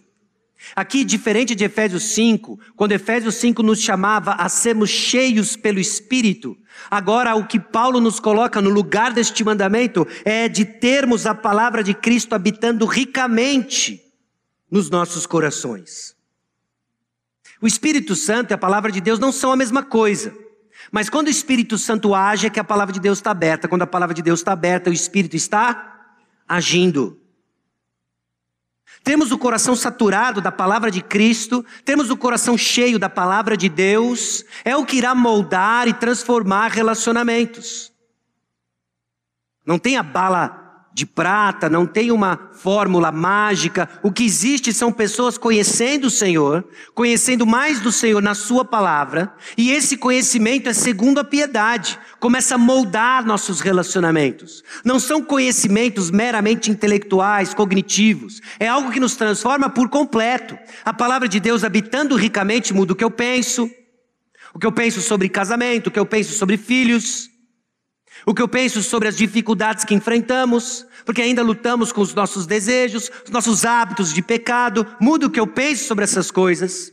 [0.76, 6.58] Aqui, diferente de Efésios 5, quando Efésios 5 nos chamava a sermos cheios pelo Espírito,
[6.90, 11.82] agora o que Paulo nos coloca no lugar deste mandamento é de termos a palavra
[11.82, 13.98] de Cristo habitando ricamente
[14.70, 16.14] nos nossos corações.
[17.62, 20.43] O Espírito Santo e a palavra de Deus não são a mesma coisa.
[20.94, 23.66] Mas quando o Espírito Santo age, é que a palavra de Deus está aberta.
[23.66, 26.14] Quando a palavra de Deus está aberta, o Espírito está
[26.46, 27.20] agindo.
[29.02, 33.68] Temos o coração saturado da palavra de Cristo, temos o coração cheio da palavra de
[33.68, 37.92] Deus, é o que irá moldar e transformar relacionamentos.
[39.66, 40.63] Não tem a bala
[40.94, 43.88] de prata, não tem uma fórmula mágica.
[44.00, 46.64] O que existe são pessoas conhecendo o Senhor,
[46.94, 52.54] conhecendo mais do Senhor na Sua palavra, e esse conhecimento é segundo a piedade, começa
[52.54, 54.62] a moldar nossos relacionamentos.
[54.84, 60.56] Não são conhecimentos meramente intelectuais, cognitivos, é algo que nos transforma por completo.
[60.84, 63.68] A palavra de Deus habitando ricamente muda o que eu penso,
[64.54, 67.33] o que eu penso sobre casamento, o que eu penso sobre filhos
[68.26, 72.46] o que eu penso sobre as dificuldades que enfrentamos, porque ainda lutamos com os nossos
[72.46, 76.92] desejos, os nossos hábitos de pecado, muda o que eu penso sobre essas coisas.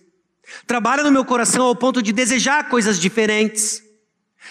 [0.68, 3.82] Trabalha no meu coração ao ponto de desejar coisas diferentes.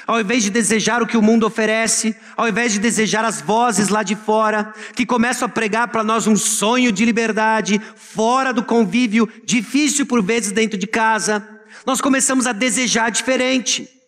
[0.07, 3.89] Ao invés de desejar o que o mundo oferece, ao invés de desejar as vozes
[3.89, 8.63] lá de fora, que começam a pregar para nós um sonho de liberdade, fora do
[8.63, 11.47] convívio, difícil por vezes dentro de casa,
[11.85, 14.00] nós começamos a desejar diferente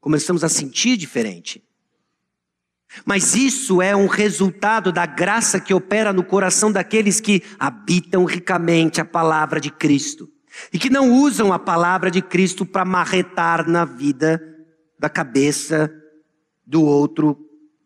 [0.00, 1.62] começamos a sentir diferente.
[3.04, 9.00] Mas isso é um resultado da graça que opera no coração daqueles que habitam ricamente
[9.00, 10.28] a palavra de Cristo
[10.72, 14.42] e que não usam a palavra de Cristo para marretar na vida
[14.98, 15.92] da cabeça
[16.66, 17.38] do outro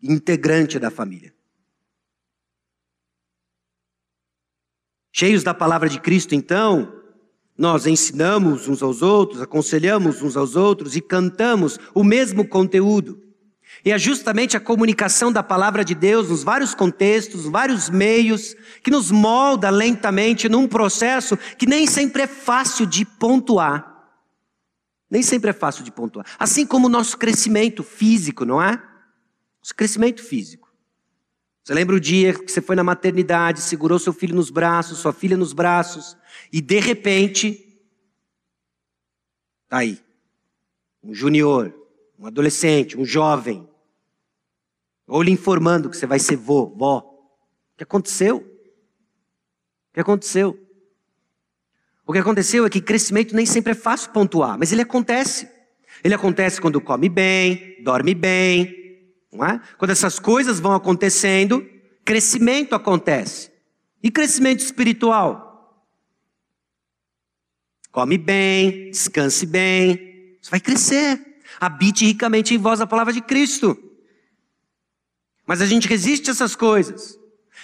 [0.03, 1.35] integrante da família.
[5.13, 6.94] Cheios da palavra de Cristo, então,
[7.57, 13.23] nós ensinamos uns aos outros, aconselhamos uns aos outros e cantamos o mesmo conteúdo.
[13.85, 18.91] E é justamente a comunicação da palavra de Deus nos vários contextos, vários meios, que
[18.91, 23.93] nos molda lentamente num processo que nem sempre é fácil de pontuar.
[25.11, 26.27] Nem sempre é fácil de pontuar.
[26.39, 28.73] Assim como o nosso crescimento físico, não é?
[29.63, 30.65] Nosso crescimento físico.
[31.63, 35.15] Você lembra o dia que você foi na maternidade, segurou seu filho nos braços, sua
[35.15, 36.15] filha nos braços,
[36.53, 37.79] e de repente,
[39.69, 40.01] tá aí,
[41.03, 41.75] um junior,
[42.19, 43.69] um adolescente, um jovem,
[45.07, 46.99] ou lhe informando que você vai ser vô, vó.
[46.99, 48.39] O que aconteceu?
[48.39, 50.59] O que aconteceu?
[52.07, 55.49] O que aconteceu é que crescimento nem sempre é fácil pontuar, mas ele acontece.
[56.03, 59.61] Ele acontece quando come bem, dorme bem, não é?
[59.79, 61.67] Quando essas coisas vão acontecendo,
[62.05, 63.51] crescimento acontece.
[64.03, 65.44] E crescimento espiritual?
[67.95, 70.37] Come bem, descanse bem.
[70.43, 71.21] Você vai crescer.
[71.61, 73.79] Habite ricamente em vós a palavra de Cristo.
[75.47, 77.17] Mas a gente resiste a essas coisas.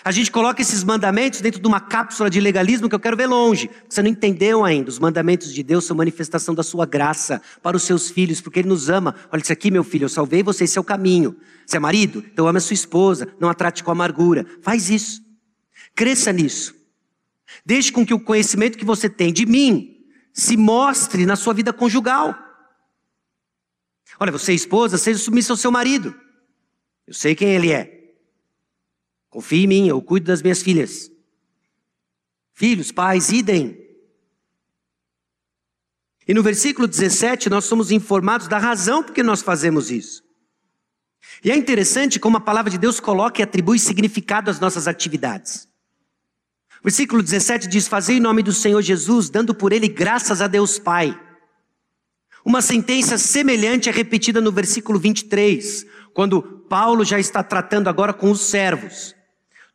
[0.04, 3.26] A gente coloca esses mandamentos dentro de uma cápsula de legalismo que eu quero ver
[3.26, 3.68] longe.
[3.88, 4.88] Você não entendeu ainda.
[4.88, 8.68] Os mandamentos de Deus são manifestação da sua graça para os seus filhos, porque Ele
[8.68, 9.16] nos ama.
[9.32, 11.36] Olha isso aqui, meu filho, eu salvei você, esse é o caminho.
[11.66, 12.24] Você é marido?
[12.32, 14.46] Então ame a sua esposa, não a trate com amargura.
[14.62, 15.20] Faz isso.
[15.92, 16.72] Cresça nisso.
[17.66, 19.89] Deixe com que o conhecimento que você tem de mim
[20.32, 22.36] se mostre na sua vida conjugal.
[24.18, 26.14] Olha, você é esposa, seja submissa ao seu marido.
[27.06, 28.14] Eu sei quem ele é.
[29.30, 31.10] Confie em mim, eu cuido das minhas filhas.
[32.52, 33.80] Filhos, pais, idem.
[36.26, 40.22] E no versículo 17 nós somos informados da razão por que nós fazemos isso.
[41.42, 45.69] E é interessante como a palavra de Deus coloca e atribui significado às nossas atividades.
[46.82, 50.78] Versículo 17 diz: Fazei em nome do Senhor Jesus, dando por ele graças a Deus
[50.78, 51.18] Pai.
[52.44, 58.30] Uma sentença semelhante é repetida no versículo 23, quando Paulo já está tratando agora com
[58.30, 59.14] os servos.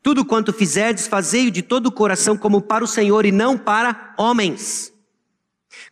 [0.01, 4.13] Tudo quanto fizerdes, fazei-o de todo o coração como para o Senhor e não para
[4.17, 4.91] homens.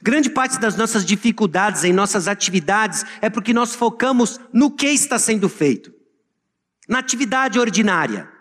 [0.01, 5.19] Grande parte das nossas dificuldades em nossas atividades é porque nós focamos no que está
[5.19, 5.93] sendo feito.
[6.87, 8.32] Na atividade ordinária.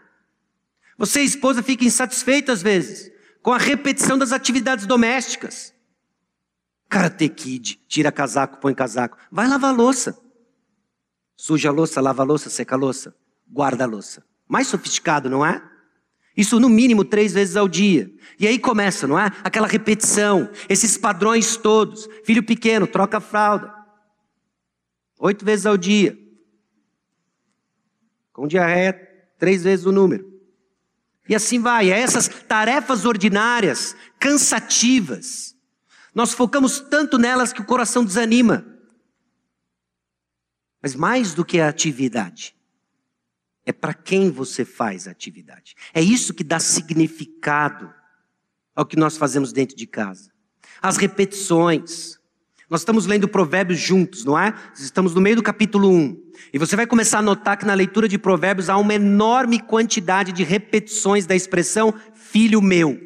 [0.98, 3.12] Você, esposa, fica insatisfeita às vezes
[3.42, 5.74] com a repetição das atividades domésticas.
[6.88, 9.18] Karate Kid, tira casaco, põe casaco.
[9.30, 10.18] Vai lavar louça.
[11.36, 13.16] Suja a louça, lava a louça, seca a louça,
[13.48, 14.24] guarda a louça.
[14.46, 15.60] Mais sofisticado, não é?
[16.36, 18.10] Isso no mínimo três vezes ao dia.
[18.38, 19.26] E aí começa, não é?
[19.42, 22.08] Aquela repetição, esses padrões todos.
[22.24, 23.74] Filho pequeno, troca a fralda.
[25.18, 26.16] Oito vezes ao dia.
[28.32, 28.94] Com diarreia,
[29.38, 30.31] três vezes o número.
[31.28, 35.56] E assim vai, é essas tarefas ordinárias, cansativas.
[36.14, 38.66] Nós focamos tanto nelas que o coração desanima.
[40.82, 42.56] Mas mais do que a atividade,
[43.64, 45.76] é para quem você faz a atividade.
[45.94, 47.92] É isso que dá significado
[48.74, 50.32] ao que nós fazemos dentro de casa.
[50.80, 52.18] As repetições,
[52.68, 54.54] Nós estamos lendo Provérbios juntos, não é?
[54.74, 56.21] Estamos no meio do capítulo 1.
[56.50, 60.32] E você vai começar a notar que na leitura de Provérbios há uma enorme quantidade
[60.32, 62.98] de repetições da expressão filho meu.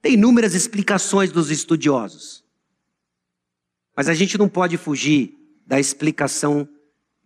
[0.00, 2.44] Tem inúmeras explicações dos estudiosos.
[3.96, 6.68] Mas a gente não pode fugir da explicação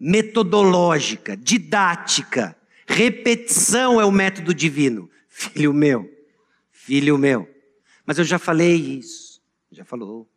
[0.01, 2.57] metodológica, didática.
[2.87, 5.09] Repetição é o método divino.
[5.29, 6.11] Filho meu,
[6.71, 7.49] filho meu.
[8.05, 9.41] Mas eu já falei isso.
[9.71, 10.29] Já falou.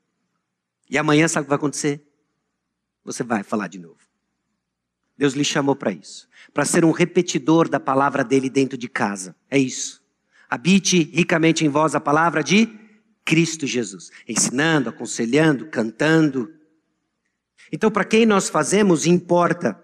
[0.89, 2.04] E amanhã sabe o que vai acontecer?
[3.05, 3.99] Você vai falar de novo.
[5.17, 6.27] Deus lhe chamou para isso.
[6.53, 9.35] Para ser um repetidor da palavra dele dentro de casa.
[9.49, 10.03] É isso.
[10.49, 12.67] Habite ricamente em vós a palavra de
[13.23, 14.11] Cristo Jesus.
[14.27, 16.51] Ensinando, aconselhando, cantando.
[17.71, 19.79] Então, para quem nós fazemos, importa.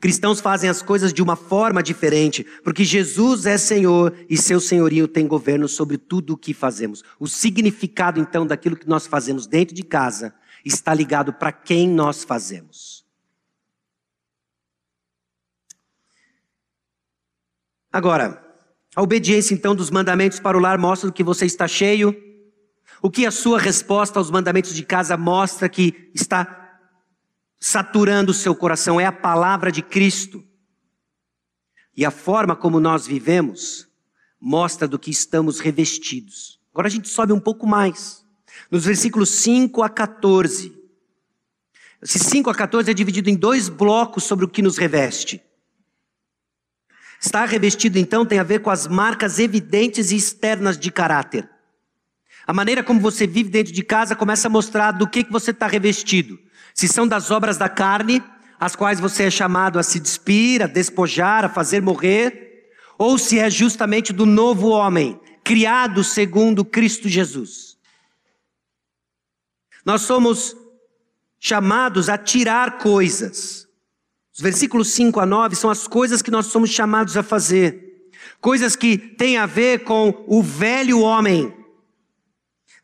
[0.00, 5.06] Cristãos fazem as coisas de uma forma diferente, porque Jesus é Senhor e seu senhorio
[5.06, 7.04] tem governo sobre tudo o que fazemos.
[7.18, 12.24] O significado, então, daquilo que nós fazemos dentro de casa está ligado para quem nós
[12.24, 13.04] fazemos.
[17.92, 18.46] Agora,
[18.94, 22.14] a obediência, então, dos mandamentos para o lar mostra que você está cheio.
[23.02, 26.78] O que a sua resposta aos mandamentos de casa mostra que está
[27.58, 30.44] saturando o seu coração é a palavra de Cristo.
[31.96, 33.88] E a forma como nós vivemos
[34.40, 36.60] mostra do que estamos revestidos.
[36.72, 38.19] Agora a gente sobe um pouco mais.
[38.70, 40.72] Nos versículos 5 a 14.
[42.02, 45.40] Esse 5 a 14 é dividido em dois blocos sobre o que nos reveste.
[47.20, 51.48] Estar revestido, então, tem a ver com as marcas evidentes e externas de caráter.
[52.46, 55.50] A maneira como você vive dentro de casa começa a mostrar do que, que você
[55.50, 56.38] está revestido.
[56.74, 58.22] Se são das obras da carne,
[58.58, 63.38] as quais você é chamado a se despir, a despojar, a fazer morrer, ou se
[63.38, 67.69] é justamente do novo homem, criado segundo Cristo Jesus.
[69.84, 70.56] Nós somos
[71.38, 73.66] chamados a tirar coisas.
[74.34, 78.10] Os versículos 5 a 9 são as coisas que nós somos chamados a fazer.
[78.40, 81.54] Coisas que têm a ver com o velho homem.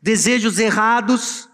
[0.01, 1.47] Desejos errados,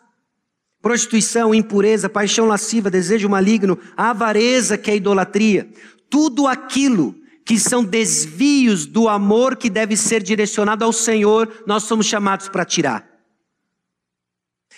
[0.82, 5.70] prostituição, impureza, paixão lasciva, desejo maligno, avareza, que é idolatria.
[6.10, 7.16] Tudo aquilo
[7.46, 12.66] que são desvios do amor que deve ser direcionado ao Senhor, nós somos chamados para
[12.66, 13.13] tirar.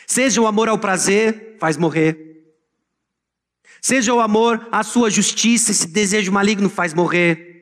[0.07, 2.43] Seja o amor ao prazer, faz morrer.
[3.81, 7.53] Seja o amor à sua justiça, esse desejo maligno faz morrer.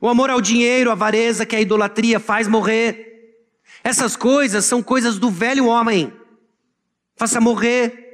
[0.00, 3.06] O amor ao dinheiro, a avareza, que é a idolatria, faz morrer.
[3.82, 6.12] Essas coisas são coisas do velho homem
[7.18, 8.06] faça morrer.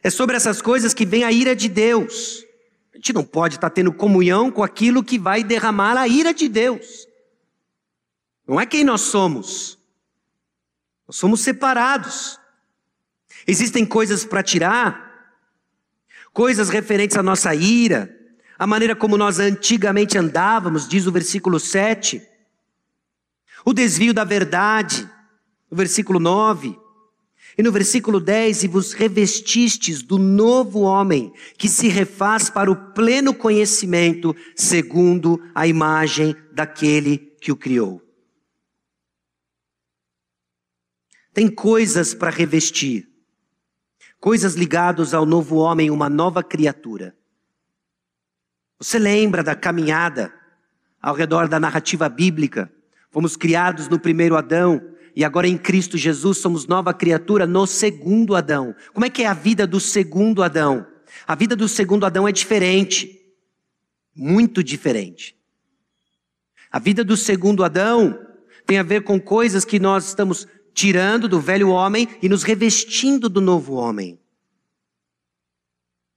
[0.00, 2.44] É sobre essas coisas que vem a ira de Deus.
[2.94, 6.48] A gente não pode estar tendo comunhão com aquilo que vai derramar a ira de
[6.48, 7.06] Deus.
[8.46, 9.77] Não é quem nós somos.
[11.08, 12.38] Nós somos separados.
[13.46, 15.32] Existem coisas para tirar,
[16.34, 18.14] coisas referentes à nossa ira,
[18.58, 22.20] a maneira como nós antigamente andávamos, diz o versículo 7.
[23.64, 25.08] O desvio da verdade,
[25.70, 26.78] no versículo 9.
[27.56, 32.76] E no versículo 10, e vos revestistes do novo homem, que se refaz para o
[32.92, 38.07] pleno conhecimento, segundo a imagem daquele que o criou.
[41.38, 43.08] Tem coisas para revestir,
[44.18, 47.14] coisas ligadas ao novo homem, uma nova criatura.
[48.76, 50.34] Você lembra da caminhada
[51.00, 52.68] ao redor da narrativa bíblica?
[53.12, 54.82] Fomos criados no primeiro Adão,
[55.14, 58.74] e agora em Cristo Jesus somos nova criatura no segundo Adão.
[58.92, 60.84] Como é que é a vida do segundo Adão?
[61.24, 63.16] A vida do segundo Adão é diferente.
[64.12, 65.38] Muito diferente.
[66.68, 68.26] A vida do segundo Adão
[68.66, 70.48] tem a ver com coisas que nós estamos
[70.78, 74.16] tirando do velho homem e nos revestindo do novo homem.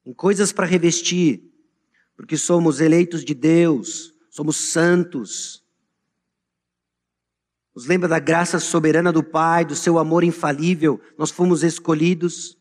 [0.06, 1.52] Em coisas para revestir,
[2.16, 5.64] porque somos eleitos de Deus, somos santos,
[7.74, 11.02] nos lembra da graça soberana do Pai, do seu amor infalível.
[11.18, 12.56] Nós fomos escolhidos.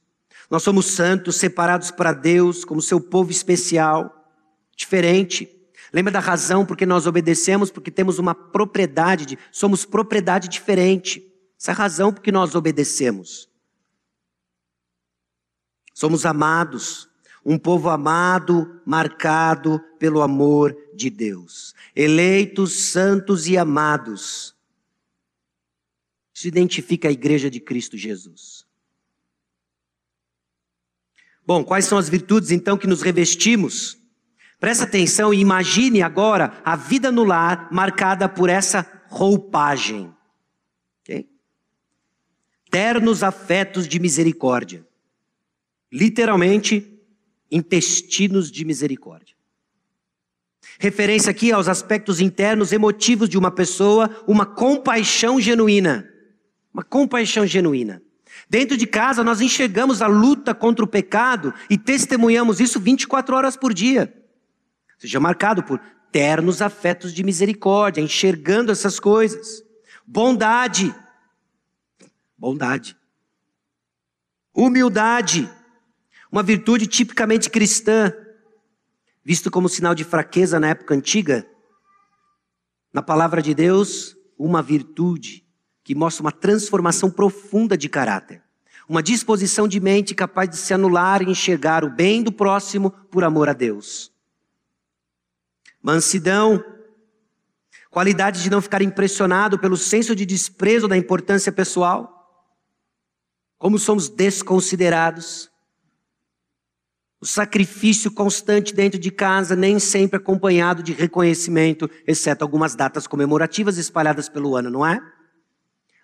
[0.49, 4.33] Nós somos santos, separados para Deus, como seu povo especial,
[4.75, 5.51] diferente.
[5.93, 11.30] Lembra da razão porque nós obedecemos, porque temos uma propriedade, de, somos propriedade diferente.
[11.61, 13.47] Essa é a razão porque nós obedecemos.
[15.93, 17.07] Somos amados,
[17.45, 21.75] um povo amado, marcado pelo amor de Deus.
[21.95, 24.57] Eleitos, santos e amados
[26.33, 28.65] se identifica a igreja de Cristo Jesus.
[31.47, 33.99] Bom, quais são as virtudes então que nos revestimos?
[34.59, 40.15] Presta atenção e imagine agora a vida no lar marcada por essa roupagem.
[42.71, 44.87] Ternos afetos de misericórdia.
[45.93, 47.01] Literalmente,
[47.51, 49.35] intestinos de misericórdia.
[50.79, 56.09] Referência aqui aos aspectos internos emotivos de uma pessoa, uma compaixão genuína.
[56.73, 58.03] Uma compaixão genuína.
[58.49, 63.57] Dentro de casa, nós enxergamos a luta contra o pecado e testemunhamos isso 24 horas
[63.57, 64.13] por dia.
[64.99, 65.81] Seja marcado por
[66.13, 69.63] ternos afetos de misericórdia, enxergando essas coisas.
[70.07, 70.95] Bondade.
[72.41, 72.97] Bondade.
[74.55, 75.47] Humildade.
[76.33, 78.15] Uma virtude tipicamente cristã,
[79.23, 81.47] visto como sinal de fraqueza na época antiga.
[82.95, 85.47] Na palavra de Deus, uma virtude
[85.85, 88.43] que mostra uma transformação profunda de caráter.
[88.89, 93.23] Uma disposição de mente capaz de se anular e enxergar o bem do próximo por
[93.23, 94.11] amor a Deus.
[95.83, 96.65] Mansidão,
[97.91, 102.20] qualidade de não ficar impressionado pelo senso de desprezo da importância pessoal.
[103.61, 105.51] Como somos desconsiderados.
[107.21, 113.77] O sacrifício constante dentro de casa, nem sempre acompanhado de reconhecimento, exceto algumas datas comemorativas
[113.77, 114.99] espalhadas pelo ano, não é?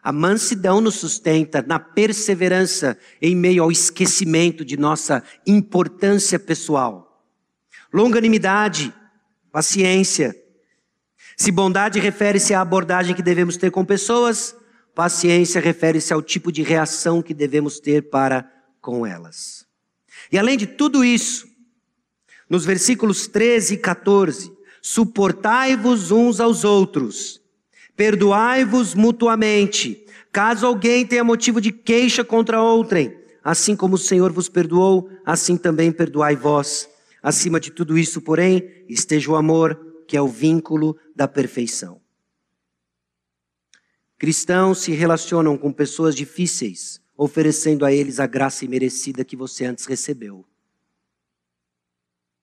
[0.02, 7.24] A mansidão nos sustenta na perseverança em meio ao esquecimento de nossa importância pessoal.
[7.90, 8.92] Longanimidade,
[9.50, 10.36] paciência.
[11.38, 14.54] Se bondade refere-se à abordagem que devemos ter com pessoas,
[14.96, 19.64] paciência refere-se ao tipo de reação que devemos ter para com elas.
[20.32, 21.46] E além de tudo isso,
[22.50, 27.40] nos versículos 13 e 14, suportai-vos uns aos outros
[27.96, 33.16] Perdoai-vos mutuamente, caso alguém tenha motivo de queixa contra outrem.
[33.42, 36.86] Assim como o Senhor vos perdoou, assim também perdoai vós.
[37.22, 41.98] Acima de tudo isso, porém, esteja o amor, que é o vínculo da perfeição.
[44.18, 49.84] Cristãos se relacionam com pessoas difíceis, oferecendo a eles a graça imerecida que você antes
[49.84, 50.44] recebeu.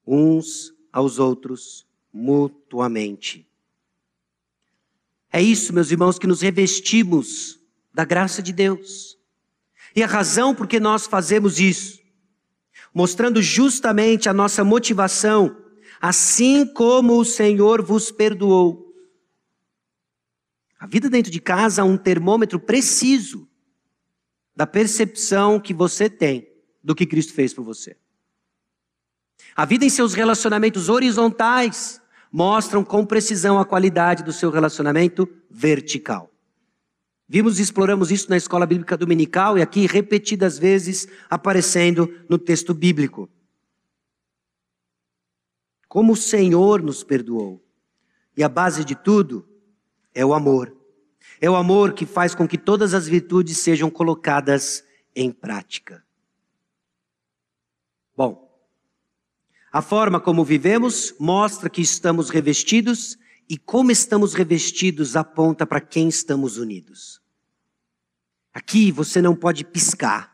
[0.05, 3.47] Uns aos outros, mutuamente.
[5.31, 7.59] É isso, meus irmãos, que nos revestimos
[7.91, 9.17] da graça de Deus.
[9.95, 11.99] E a razão por que nós fazemos isso,
[12.93, 15.57] mostrando justamente a nossa motivação,
[15.99, 18.82] assim como o Senhor vos perdoou.
[20.83, 23.47] A vida dentro de casa é um termômetro preciso
[24.53, 26.45] da percepção que você tem
[26.83, 27.95] do que Cristo fez por você.
[29.55, 36.29] A vida em seus relacionamentos horizontais mostram com precisão a qualidade do seu relacionamento vertical.
[37.29, 42.73] Vimos e exploramos isso na escola bíblica dominical e aqui repetidas vezes aparecendo no texto
[42.73, 43.29] bíblico.
[45.87, 47.63] Como o Senhor nos perdoou.
[48.35, 49.47] E a base de tudo
[50.13, 50.75] é o amor.
[51.41, 54.83] É o amor que faz com que todas as virtudes sejam colocadas
[55.15, 56.03] em prática.
[58.15, 58.49] Bom,
[59.71, 63.17] a forma como vivemos mostra que estamos revestidos
[63.49, 67.21] e como estamos revestidos aponta para quem estamos unidos.
[68.53, 70.31] Aqui você não pode piscar.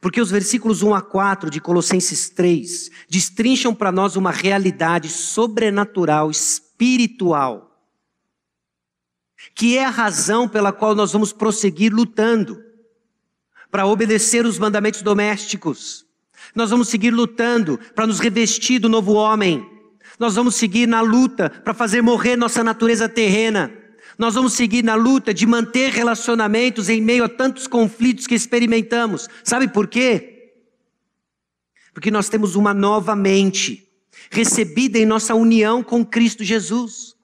[0.00, 6.30] Porque os versículos 1 a 4 de Colossenses 3 destrincham para nós uma realidade sobrenatural,
[6.30, 7.65] espiritual,
[9.54, 12.62] que é a razão pela qual nós vamos prosseguir lutando
[13.70, 16.06] para obedecer os mandamentos domésticos,
[16.54, 19.68] nós vamos seguir lutando para nos revestir do novo homem.
[20.18, 23.72] Nós vamos seguir na luta para fazer morrer nossa natureza terrena.
[24.18, 29.28] Nós vamos seguir na luta de manter relacionamentos em meio a tantos conflitos que experimentamos.
[29.44, 30.54] Sabe por quê?
[31.92, 33.86] Porque nós temos uma nova mente,
[34.30, 37.15] recebida em nossa união com Cristo Jesus.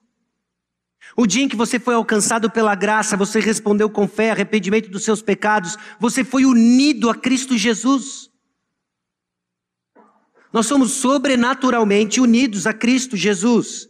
[1.15, 5.03] O dia em que você foi alcançado pela graça, você respondeu com fé, arrependimento dos
[5.03, 8.31] seus pecados, você foi unido a Cristo Jesus.
[10.51, 13.89] Nós somos sobrenaturalmente unidos a Cristo Jesus.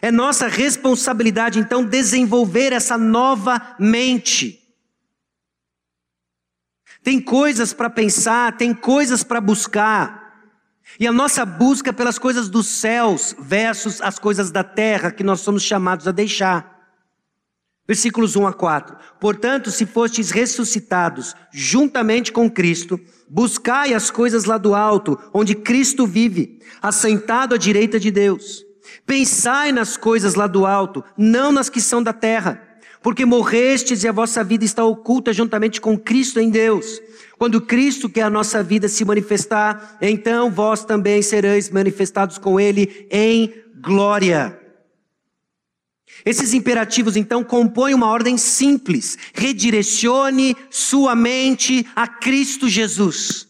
[0.00, 4.58] É nossa responsabilidade, então, desenvolver essa nova mente.
[7.02, 10.27] Tem coisas para pensar, tem coisas para buscar.
[10.98, 15.40] E a nossa busca pelas coisas dos céus versus as coisas da terra que nós
[15.40, 16.78] somos chamados a deixar.
[17.88, 18.96] Versículos 1 a 4.
[19.18, 26.06] Portanto, se fostes ressuscitados juntamente com Cristo, buscai as coisas lá do alto, onde Cristo
[26.06, 28.62] vive, assentado à direita de Deus.
[29.06, 32.62] Pensai nas coisas lá do alto, não nas que são da terra,
[33.02, 37.00] porque morrestes e a vossa vida está oculta juntamente com Cristo em Deus.
[37.38, 42.58] Quando Cristo, que é a nossa vida, se manifestar, então vós também sereis manifestados com
[42.58, 44.58] Ele em glória.
[46.24, 53.46] Esses imperativos, então, compõem uma ordem simples: redirecione sua mente a Cristo Jesus.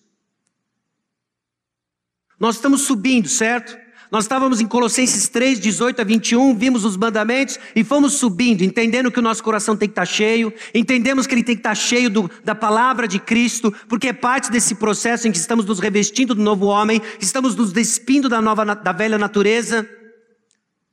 [2.38, 3.76] Nós estamos subindo, certo?
[4.10, 9.10] Nós estávamos em Colossenses 3, 18 a 21, vimos os mandamentos e fomos subindo, entendendo
[9.10, 12.08] que o nosso coração tem que estar cheio, entendemos que ele tem que estar cheio
[12.08, 16.34] do, da palavra de Cristo, porque é parte desse processo em que estamos nos revestindo
[16.34, 19.86] do novo homem, estamos nos despindo da, nova, da velha natureza.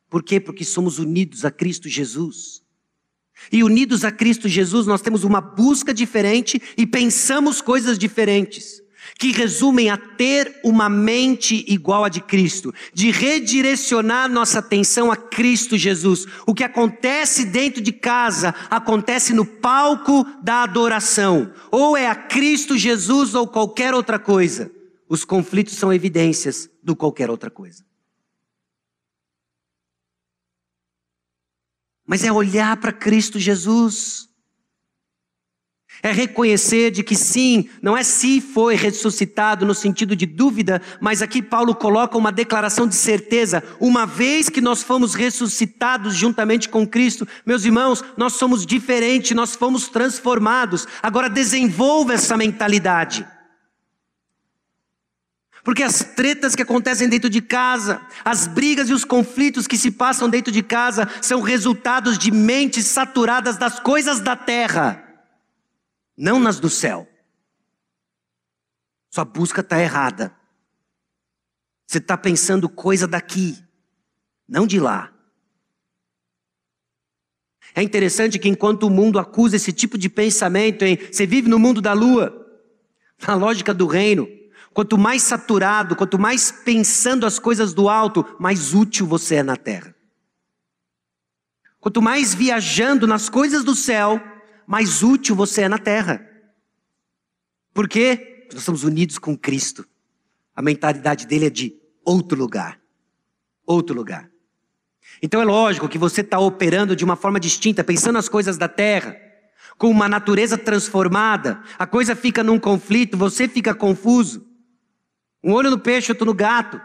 [0.10, 0.40] Por quê?
[0.40, 2.64] Porque somos unidos a Cristo Jesus.
[3.52, 8.85] E unidos a Cristo Jesus, nós temos uma busca diferente e pensamos coisas diferentes
[9.18, 15.16] que resumem a ter uma mente igual a de Cristo, de redirecionar nossa atenção a
[15.16, 16.26] Cristo Jesus.
[16.46, 22.78] O que acontece dentro de casa acontece no palco da adoração, ou é a Cristo
[22.78, 24.72] Jesus ou qualquer outra coisa.
[25.08, 27.86] Os conflitos são evidências do qualquer outra coisa.
[32.06, 34.30] Mas é olhar para Cristo Jesus.
[36.04, 41.22] É reconhecer de que sim, não é se foi ressuscitado no sentido de dúvida, mas
[41.22, 43.64] aqui Paulo coloca uma declaração de certeza.
[43.80, 49.56] Uma vez que nós fomos ressuscitados juntamente com Cristo, meus irmãos, nós somos diferentes, nós
[49.56, 50.88] fomos transformados.
[51.02, 53.26] Agora desenvolva essa mentalidade.
[55.64, 59.90] Porque as tretas que acontecem dentro de casa, as brigas e os conflitos que se
[59.90, 65.05] passam dentro de casa são resultados de mentes saturadas das coisas da terra
[66.18, 67.08] não nas do céu.
[69.10, 70.36] Sua busca está errada.
[71.88, 73.58] Você está pensando coisa daqui,
[74.48, 75.14] não de lá.
[77.74, 81.82] É interessante que enquanto o mundo acusa esse tipo de pensamento, você vive no mundo
[81.82, 82.46] da lua,
[83.28, 84.28] na lógica do reino.
[84.74, 89.56] Quanto mais saturado, quanto mais pensando as coisas do alto, mais útil você é na
[89.56, 89.96] terra.
[91.80, 94.22] Quanto mais viajando nas coisas do céu,
[94.66, 96.28] mais útil você é na terra.
[97.74, 98.48] Por quê?
[98.52, 99.88] Nós estamos unidos com Cristo.
[100.56, 102.80] A mentalidade dele é de outro lugar.
[103.66, 104.30] Outro lugar.
[105.22, 108.68] Então é lógico que você está operando de uma forma distinta, pensando as coisas da
[108.68, 109.16] terra,
[109.78, 111.62] com uma natureza transformada.
[111.78, 114.48] A coisa fica num conflito, você fica confuso.
[115.44, 116.82] Um olho no peixe, outro no gato.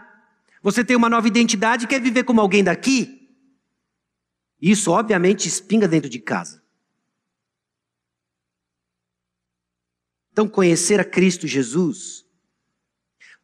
[0.61, 3.29] Você tem uma nova identidade e quer viver como alguém daqui.
[4.61, 6.60] Isso, obviamente, espinga dentro de casa.
[10.31, 12.25] Então, conhecer a Cristo Jesus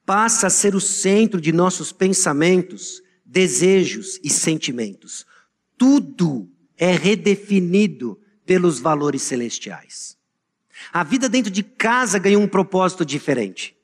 [0.06, 5.26] passa a ser o centro de nossos pensamentos, desejos e sentimentos.
[5.78, 10.18] Tudo é redefinido pelos valores celestiais.
[10.94, 13.76] A vida dentro de casa ganhou um propósito diferente.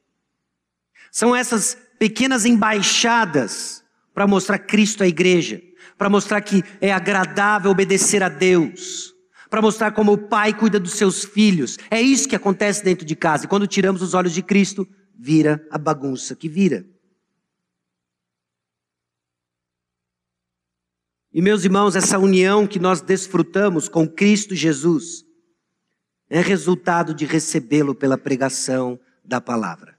[1.12, 3.84] São essas pequenas embaixadas
[4.14, 5.62] para mostrar Cristo à igreja,
[5.98, 9.13] para mostrar que é agradável obedecer a Deus
[9.54, 11.78] para mostrar como o pai cuida dos seus filhos.
[11.92, 13.46] É isso que acontece dentro de casa.
[13.46, 16.84] E quando tiramos os olhos de Cristo, vira a bagunça que vira.
[21.32, 25.24] E meus irmãos, essa união que nós desfrutamos com Cristo Jesus
[26.28, 29.93] é resultado de recebê-lo pela pregação da palavra.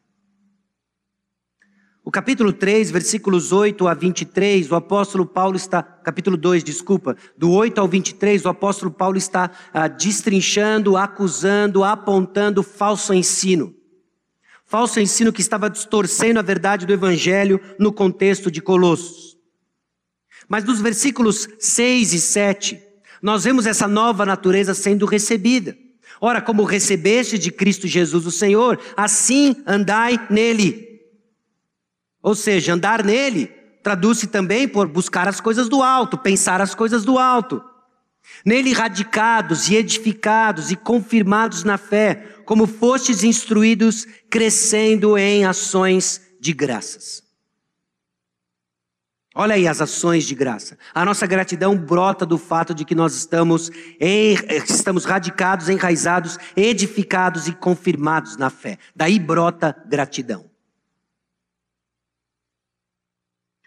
[2.07, 7.51] O capítulo 3, versículos 8 a 23, o apóstolo Paulo está, capítulo 2, desculpa, do
[7.51, 13.75] 8 ao 23, o apóstolo Paulo está ah, destrinchando, acusando, apontando falso ensino.
[14.67, 19.39] Falso ensino que estava distorcendo a verdade do evangelho no contexto de Colossos.
[20.47, 22.83] Mas nos versículos 6 e 7,
[23.23, 25.75] nós vemos essa nova natureza sendo recebida.
[26.21, 30.94] Ora, como recebeste de Cristo Jesus o Senhor, assim andai nele
[32.25, 33.49] ou seja, andar nele
[33.83, 37.63] traduz-se também por buscar as coisas do alto, pensar as coisas do alto.
[38.47, 46.55] Nele radicados e edificados e confirmados na fé, como fostes instruídos, crescendo em ações de
[46.55, 47.23] graças.
[49.35, 50.79] Olha aí as ações de graça.
[50.95, 53.71] A nossa gratidão brota do fato de que nós estamos,
[54.01, 54.35] em,
[54.67, 58.79] estamos radicados, enraizados, edificados e confirmados na fé.
[58.97, 60.54] Daí brota gratidão.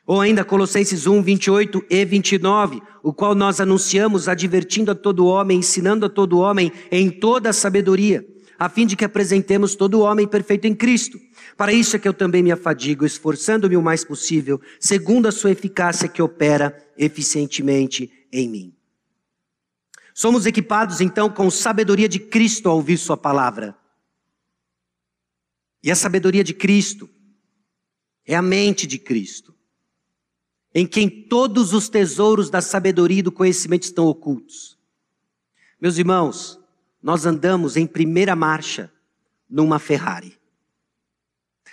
[0.07, 5.59] Ou ainda Colossenses 1, 28 e 29, o qual nós anunciamos, advertindo a todo homem,
[5.59, 8.25] ensinando a todo homem em toda a sabedoria,
[8.57, 11.19] a fim de que apresentemos todo homem perfeito em Cristo.
[11.57, 15.51] Para isso é que eu também me afadigo, esforçando-me o mais possível, segundo a sua
[15.51, 18.73] eficácia que opera eficientemente em mim.
[20.13, 23.75] Somos equipados então com sabedoria de Cristo ao ouvir Sua palavra.
[25.83, 27.09] E a sabedoria de Cristo
[28.25, 29.56] é a mente de Cristo
[30.77, 34.77] em quem todos os tesouros da sabedoria e do conhecimento estão ocultos.
[35.81, 36.59] Meus irmãos,
[37.01, 38.93] nós andamos em primeira marcha
[39.49, 40.37] numa Ferrari.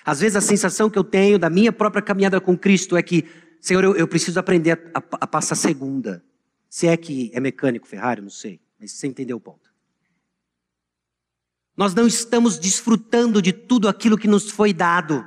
[0.07, 3.27] Às vezes a sensação que eu tenho da minha própria caminhada com Cristo é que,
[3.61, 6.25] Senhor, eu, eu preciso aprender a, a, a passar segunda.
[6.71, 9.71] Se é que é mecânico Ferrari, não sei, mas você entendeu o ponto.
[11.77, 15.23] Nós não estamos desfrutando de tudo aquilo que nos foi dado.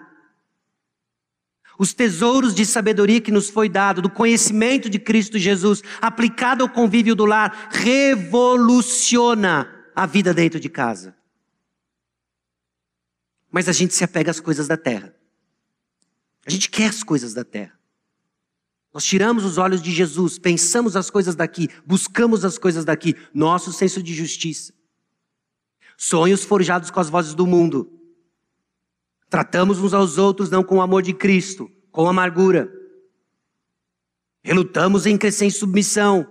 [1.77, 6.69] Os tesouros de sabedoria que nos foi dado, do conhecimento de Cristo Jesus, aplicado ao
[6.69, 11.15] convívio do lar, revoluciona a vida dentro de casa.
[13.51, 15.15] Mas a gente se apega às coisas da terra.
[16.45, 17.77] A gente quer as coisas da terra.
[18.93, 23.71] Nós tiramos os olhos de Jesus, pensamos as coisas daqui, buscamos as coisas daqui, nosso
[23.71, 24.73] senso de justiça.
[25.95, 27.96] Sonhos forjados com as vozes do mundo.
[29.29, 32.71] Tratamos uns aos outros não com o amor de Cristo, com amargura.
[34.41, 36.23] Relutamos em crescer em submissão,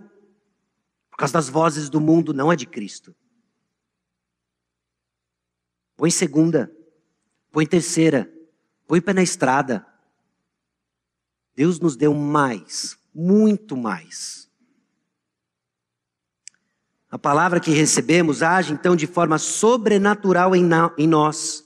[1.10, 3.14] por causa das vozes do mundo, não é de Cristo.
[5.96, 6.70] Põe segunda,
[7.50, 8.30] põe terceira,
[8.86, 9.86] põe pé na estrada.
[11.54, 14.46] Deus nos deu mais, muito mais.
[17.10, 20.68] A palavra que recebemos age então de forma sobrenatural em,
[20.98, 21.65] em nós,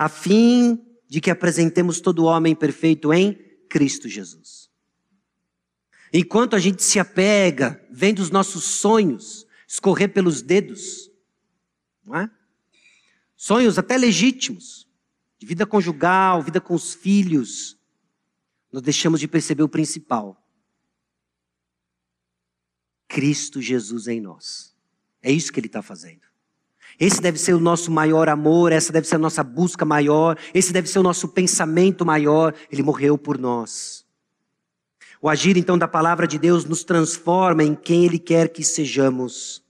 [0.00, 3.34] a fim de que apresentemos todo homem perfeito em
[3.68, 4.70] Cristo Jesus.
[6.10, 11.10] Enquanto a gente se apega, vendo os nossos sonhos escorrer pelos dedos,
[12.02, 12.30] não é?
[13.36, 14.88] sonhos até legítimos,
[15.38, 17.78] de vida conjugal, vida com os filhos,
[18.72, 20.42] nós deixamos de perceber o principal.
[23.06, 24.74] Cristo Jesus em nós.
[25.20, 26.29] É isso que Ele está fazendo.
[27.00, 30.70] Esse deve ser o nosso maior amor, essa deve ser a nossa busca maior, esse
[30.70, 32.54] deve ser o nosso pensamento maior.
[32.70, 34.04] Ele morreu por nós.
[35.22, 39.64] O agir então da palavra de Deus nos transforma em quem Ele quer que sejamos.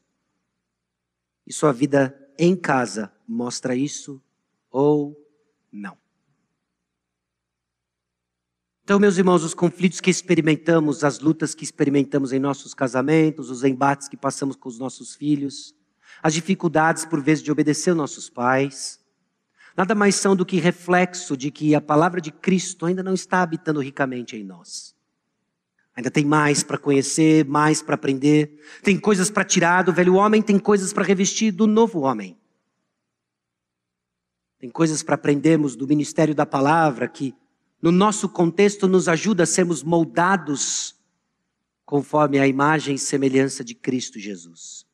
[1.47, 4.21] E sua vida em casa mostra isso
[4.69, 5.17] ou
[5.71, 5.97] não.
[8.83, 13.63] Então, meus irmãos, os conflitos que experimentamos, as lutas que experimentamos em nossos casamentos, os
[13.63, 15.77] embates que passamos com os nossos filhos,
[16.23, 19.01] as dificuldades, por vezes, de obedecer aos nossos pais,
[19.77, 23.43] nada mais são do que reflexo de que a palavra de Cristo ainda não está
[23.43, 24.95] habitando ricamente em nós.
[25.97, 30.41] Ainda tem mais para conhecer, mais para aprender, tem coisas para tirar do velho homem,
[30.41, 32.39] tem coisas para revestir do novo homem.
[34.59, 37.35] Tem coisas para aprendermos do ministério da palavra que
[37.81, 40.95] no nosso contexto, nos ajuda a sermos moldados
[41.85, 44.87] conforme a imagem e semelhança de Cristo Jesus.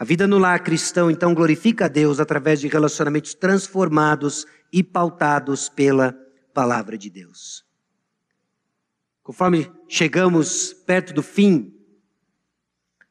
[0.00, 5.68] A vida no lar cristão, então, glorifica a Deus através de relacionamentos transformados e pautados
[5.68, 6.14] pela
[6.54, 7.66] palavra de Deus.
[9.22, 11.78] Conforme chegamos perto do fim,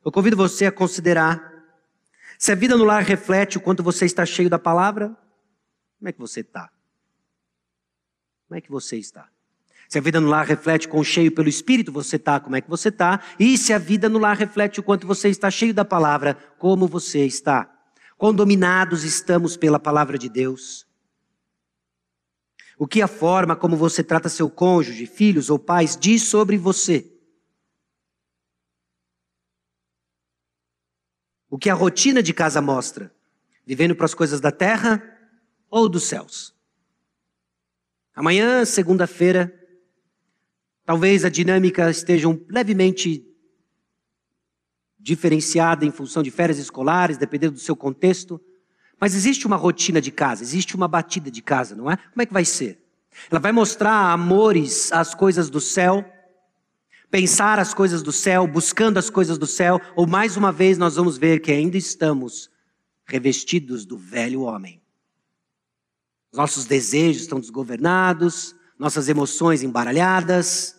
[0.04, 1.64] eu convido você a considerar
[2.40, 5.16] se a vida no lar reflete o quanto você está cheio da palavra,
[6.00, 6.72] como é que você está?
[8.48, 9.30] Como é que você está?
[9.90, 12.70] Se a vida no lar reflete com cheio pelo Espírito, você está, como é que
[12.70, 13.24] você está?
[13.40, 16.88] E se a vida no lar reflete o quanto você está cheio da palavra, como
[16.88, 17.76] você está?
[18.16, 20.88] Quão dominados estamos pela palavra de Deus?
[22.78, 27.12] O que a forma como você trata seu cônjuge, filhos ou pais diz sobre você?
[31.50, 33.12] O que a rotina de casa mostra?
[33.66, 35.02] Vivendo para as coisas da terra
[35.68, 36.56] ou dos céus?
[38.14, 39.59] Amanhã, segunda-feira,
[40.90, 43.24] talvez a dinâmica esteja levemente
[44.98, 48.42] diferenciada em função de férias escolares, dependendo do seu contexto.
[49.00, 51.96] Mas existe uma rotina de casa, existe uma batida de casa, não é?
[51.96, 52.84] Como é que vai ser?
[53.30, 56.04] Ela vai mostrar amores às coisas do céu,
[57.12, 60.96] pensar as coisas do céu, buscando as coisas do céu, ou mais uma vez nós
[60.96, 62.50] vamos ver que ainda estamos
[63.06, 64.82] revestidos do velho homem.
[66.34, 70.79] Nossos desejos estão desgovernados, nossas emoções embaralhadas.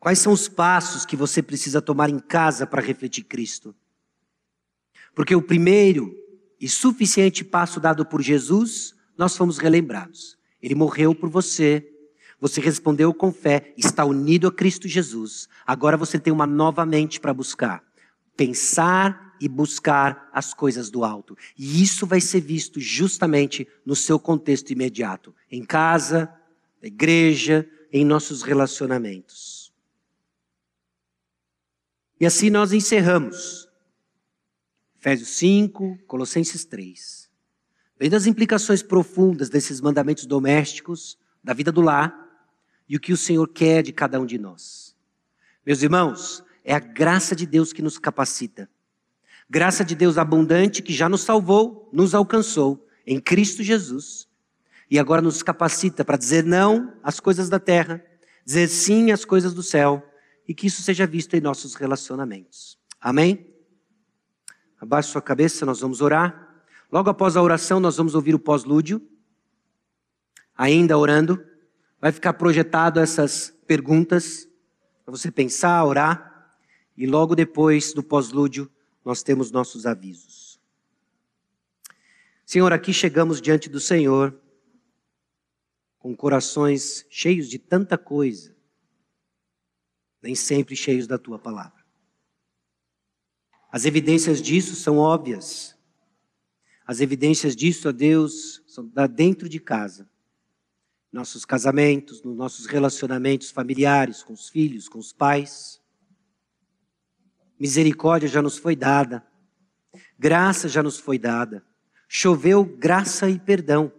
[0.00, 3.74] Quais são os passos que você precisa tomar em casa para refletir Cristo?
[5.14, 6.16] Porque o primeiro
[6.58, 10.38] e suficiente passo dado por Jesus, nós fomos relembrados.
[10.62, 11.86] Ele morreu por você,
[12.40, 15.46] você respondeu com fé, está unido a Cristo Jesus.
[15.66, 17.84] Agora você tem uma nova mente para buscar.
[18.34, 21.36] Pensar e buscar as coisas do alto.
[21.58, 26.32] E isso vai ser visto justamente no seu contexto imediato, em casa,
[26.80, 29.59] na igreja, em nossos relacionamentos.
[32.20, 33.66] E assim nós encerramos.
[34.98, 37.30] Efésios 5, Colossenses 3.
[37.98, 42.14] Vendo as implicações profundas desses mandamentos domésticos, da vida do lar
[42.86, 44.94] e o que o Senhor quer de cada um de nós.
[45.64, 48.68] Meus irmãos, é a graça de Deus que nos capacita.
[49.48, 54.28] Graça de Deus abundante que já nos salvou, nos alcançou em Cristo Jesus
[54.90, 58.04] e agora nos capacita para dizer não às coisas da terra,
[58.44, 60.09] dizer sim às coisas do céu
[60.50, 62.76] e que isso seja visto em nossos relacionamentos.
[63.00, 63.54] Amém?
[64.80, 66.64] Abaixe sua cabeça, nós vamos orar.
[66.90, 69.00] Logo após a oração, nós vamos ouvir o pós-lúdio.
[70.56, 71.40] Ainda orando,
[72.00, 74.48] vai ficar projetado essas perguntas
[75.04, 76.52] para você pensar, orar.
[76.96, 78.68] E logo depois do pós-lúdio,
[79.04, 80.58] nós temos nossos avisos.
[82.44, 84.36] Senhor, aqui chegamos diante do Senhor
[86.00, 88.49] com corações cheios de tanta coisa,
[90.22, 91.84] nem sempre cheios da tua palavra.
[93.70, 95.76] As evidências disso são óbvias.
[96.86, 100.10] As evidências disso, ó Deus, são da dentro de casa.
[101.12, 105.80] Nossos casamentos, nos nossos relacionamentos familiares, com os filhos, com os pais.
[107.58, 109.24] Misericórdia já nos foi dada.
[110.18, 111.64] Graça já nos foi dada.
[112.08, 113.92] Choveu graça e perdão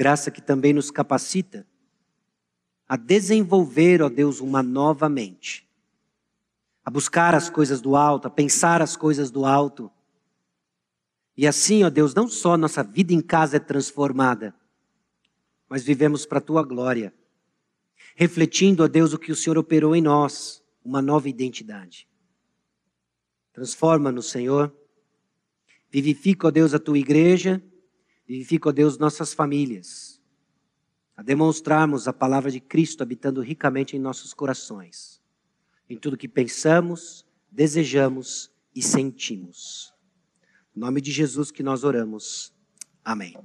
[0.00, 1.66] graça que também nos capacita
[2.90, 5.64] a desenvolver, ó Deus, uma nova mente,
[6.84, 9.88] a buscar as coisas do alto, a pensar as coisas do alto.
[11.36, 14.52] E assim, ó Deus, não só nossa vida em casa é transformada,
[15.68, 17.14] mas vivemos para a tua glória,
[18.16, 22.08] refletindo, ó Deus, o que o Senhor operou em nós, uma nova identidade.
[23.52, 24.74] Transforma-nos, Senhor.
[25.88, 27.62] Vivifica, ó Deus, a tua igreja
[28.30, 30.09] Vivifica, ó Deus, nossas famílias,
[31.20, 35.20] a demonstrarmos a palavra de Cristo habitando ricamente em nossos corações,
[35.86, 39.92] em tudo que pensamos, desejamos e sentimos.
[40.74, 42.54] Em nome de Jesus que nós oramos.
[43.04, 43.36] Amém.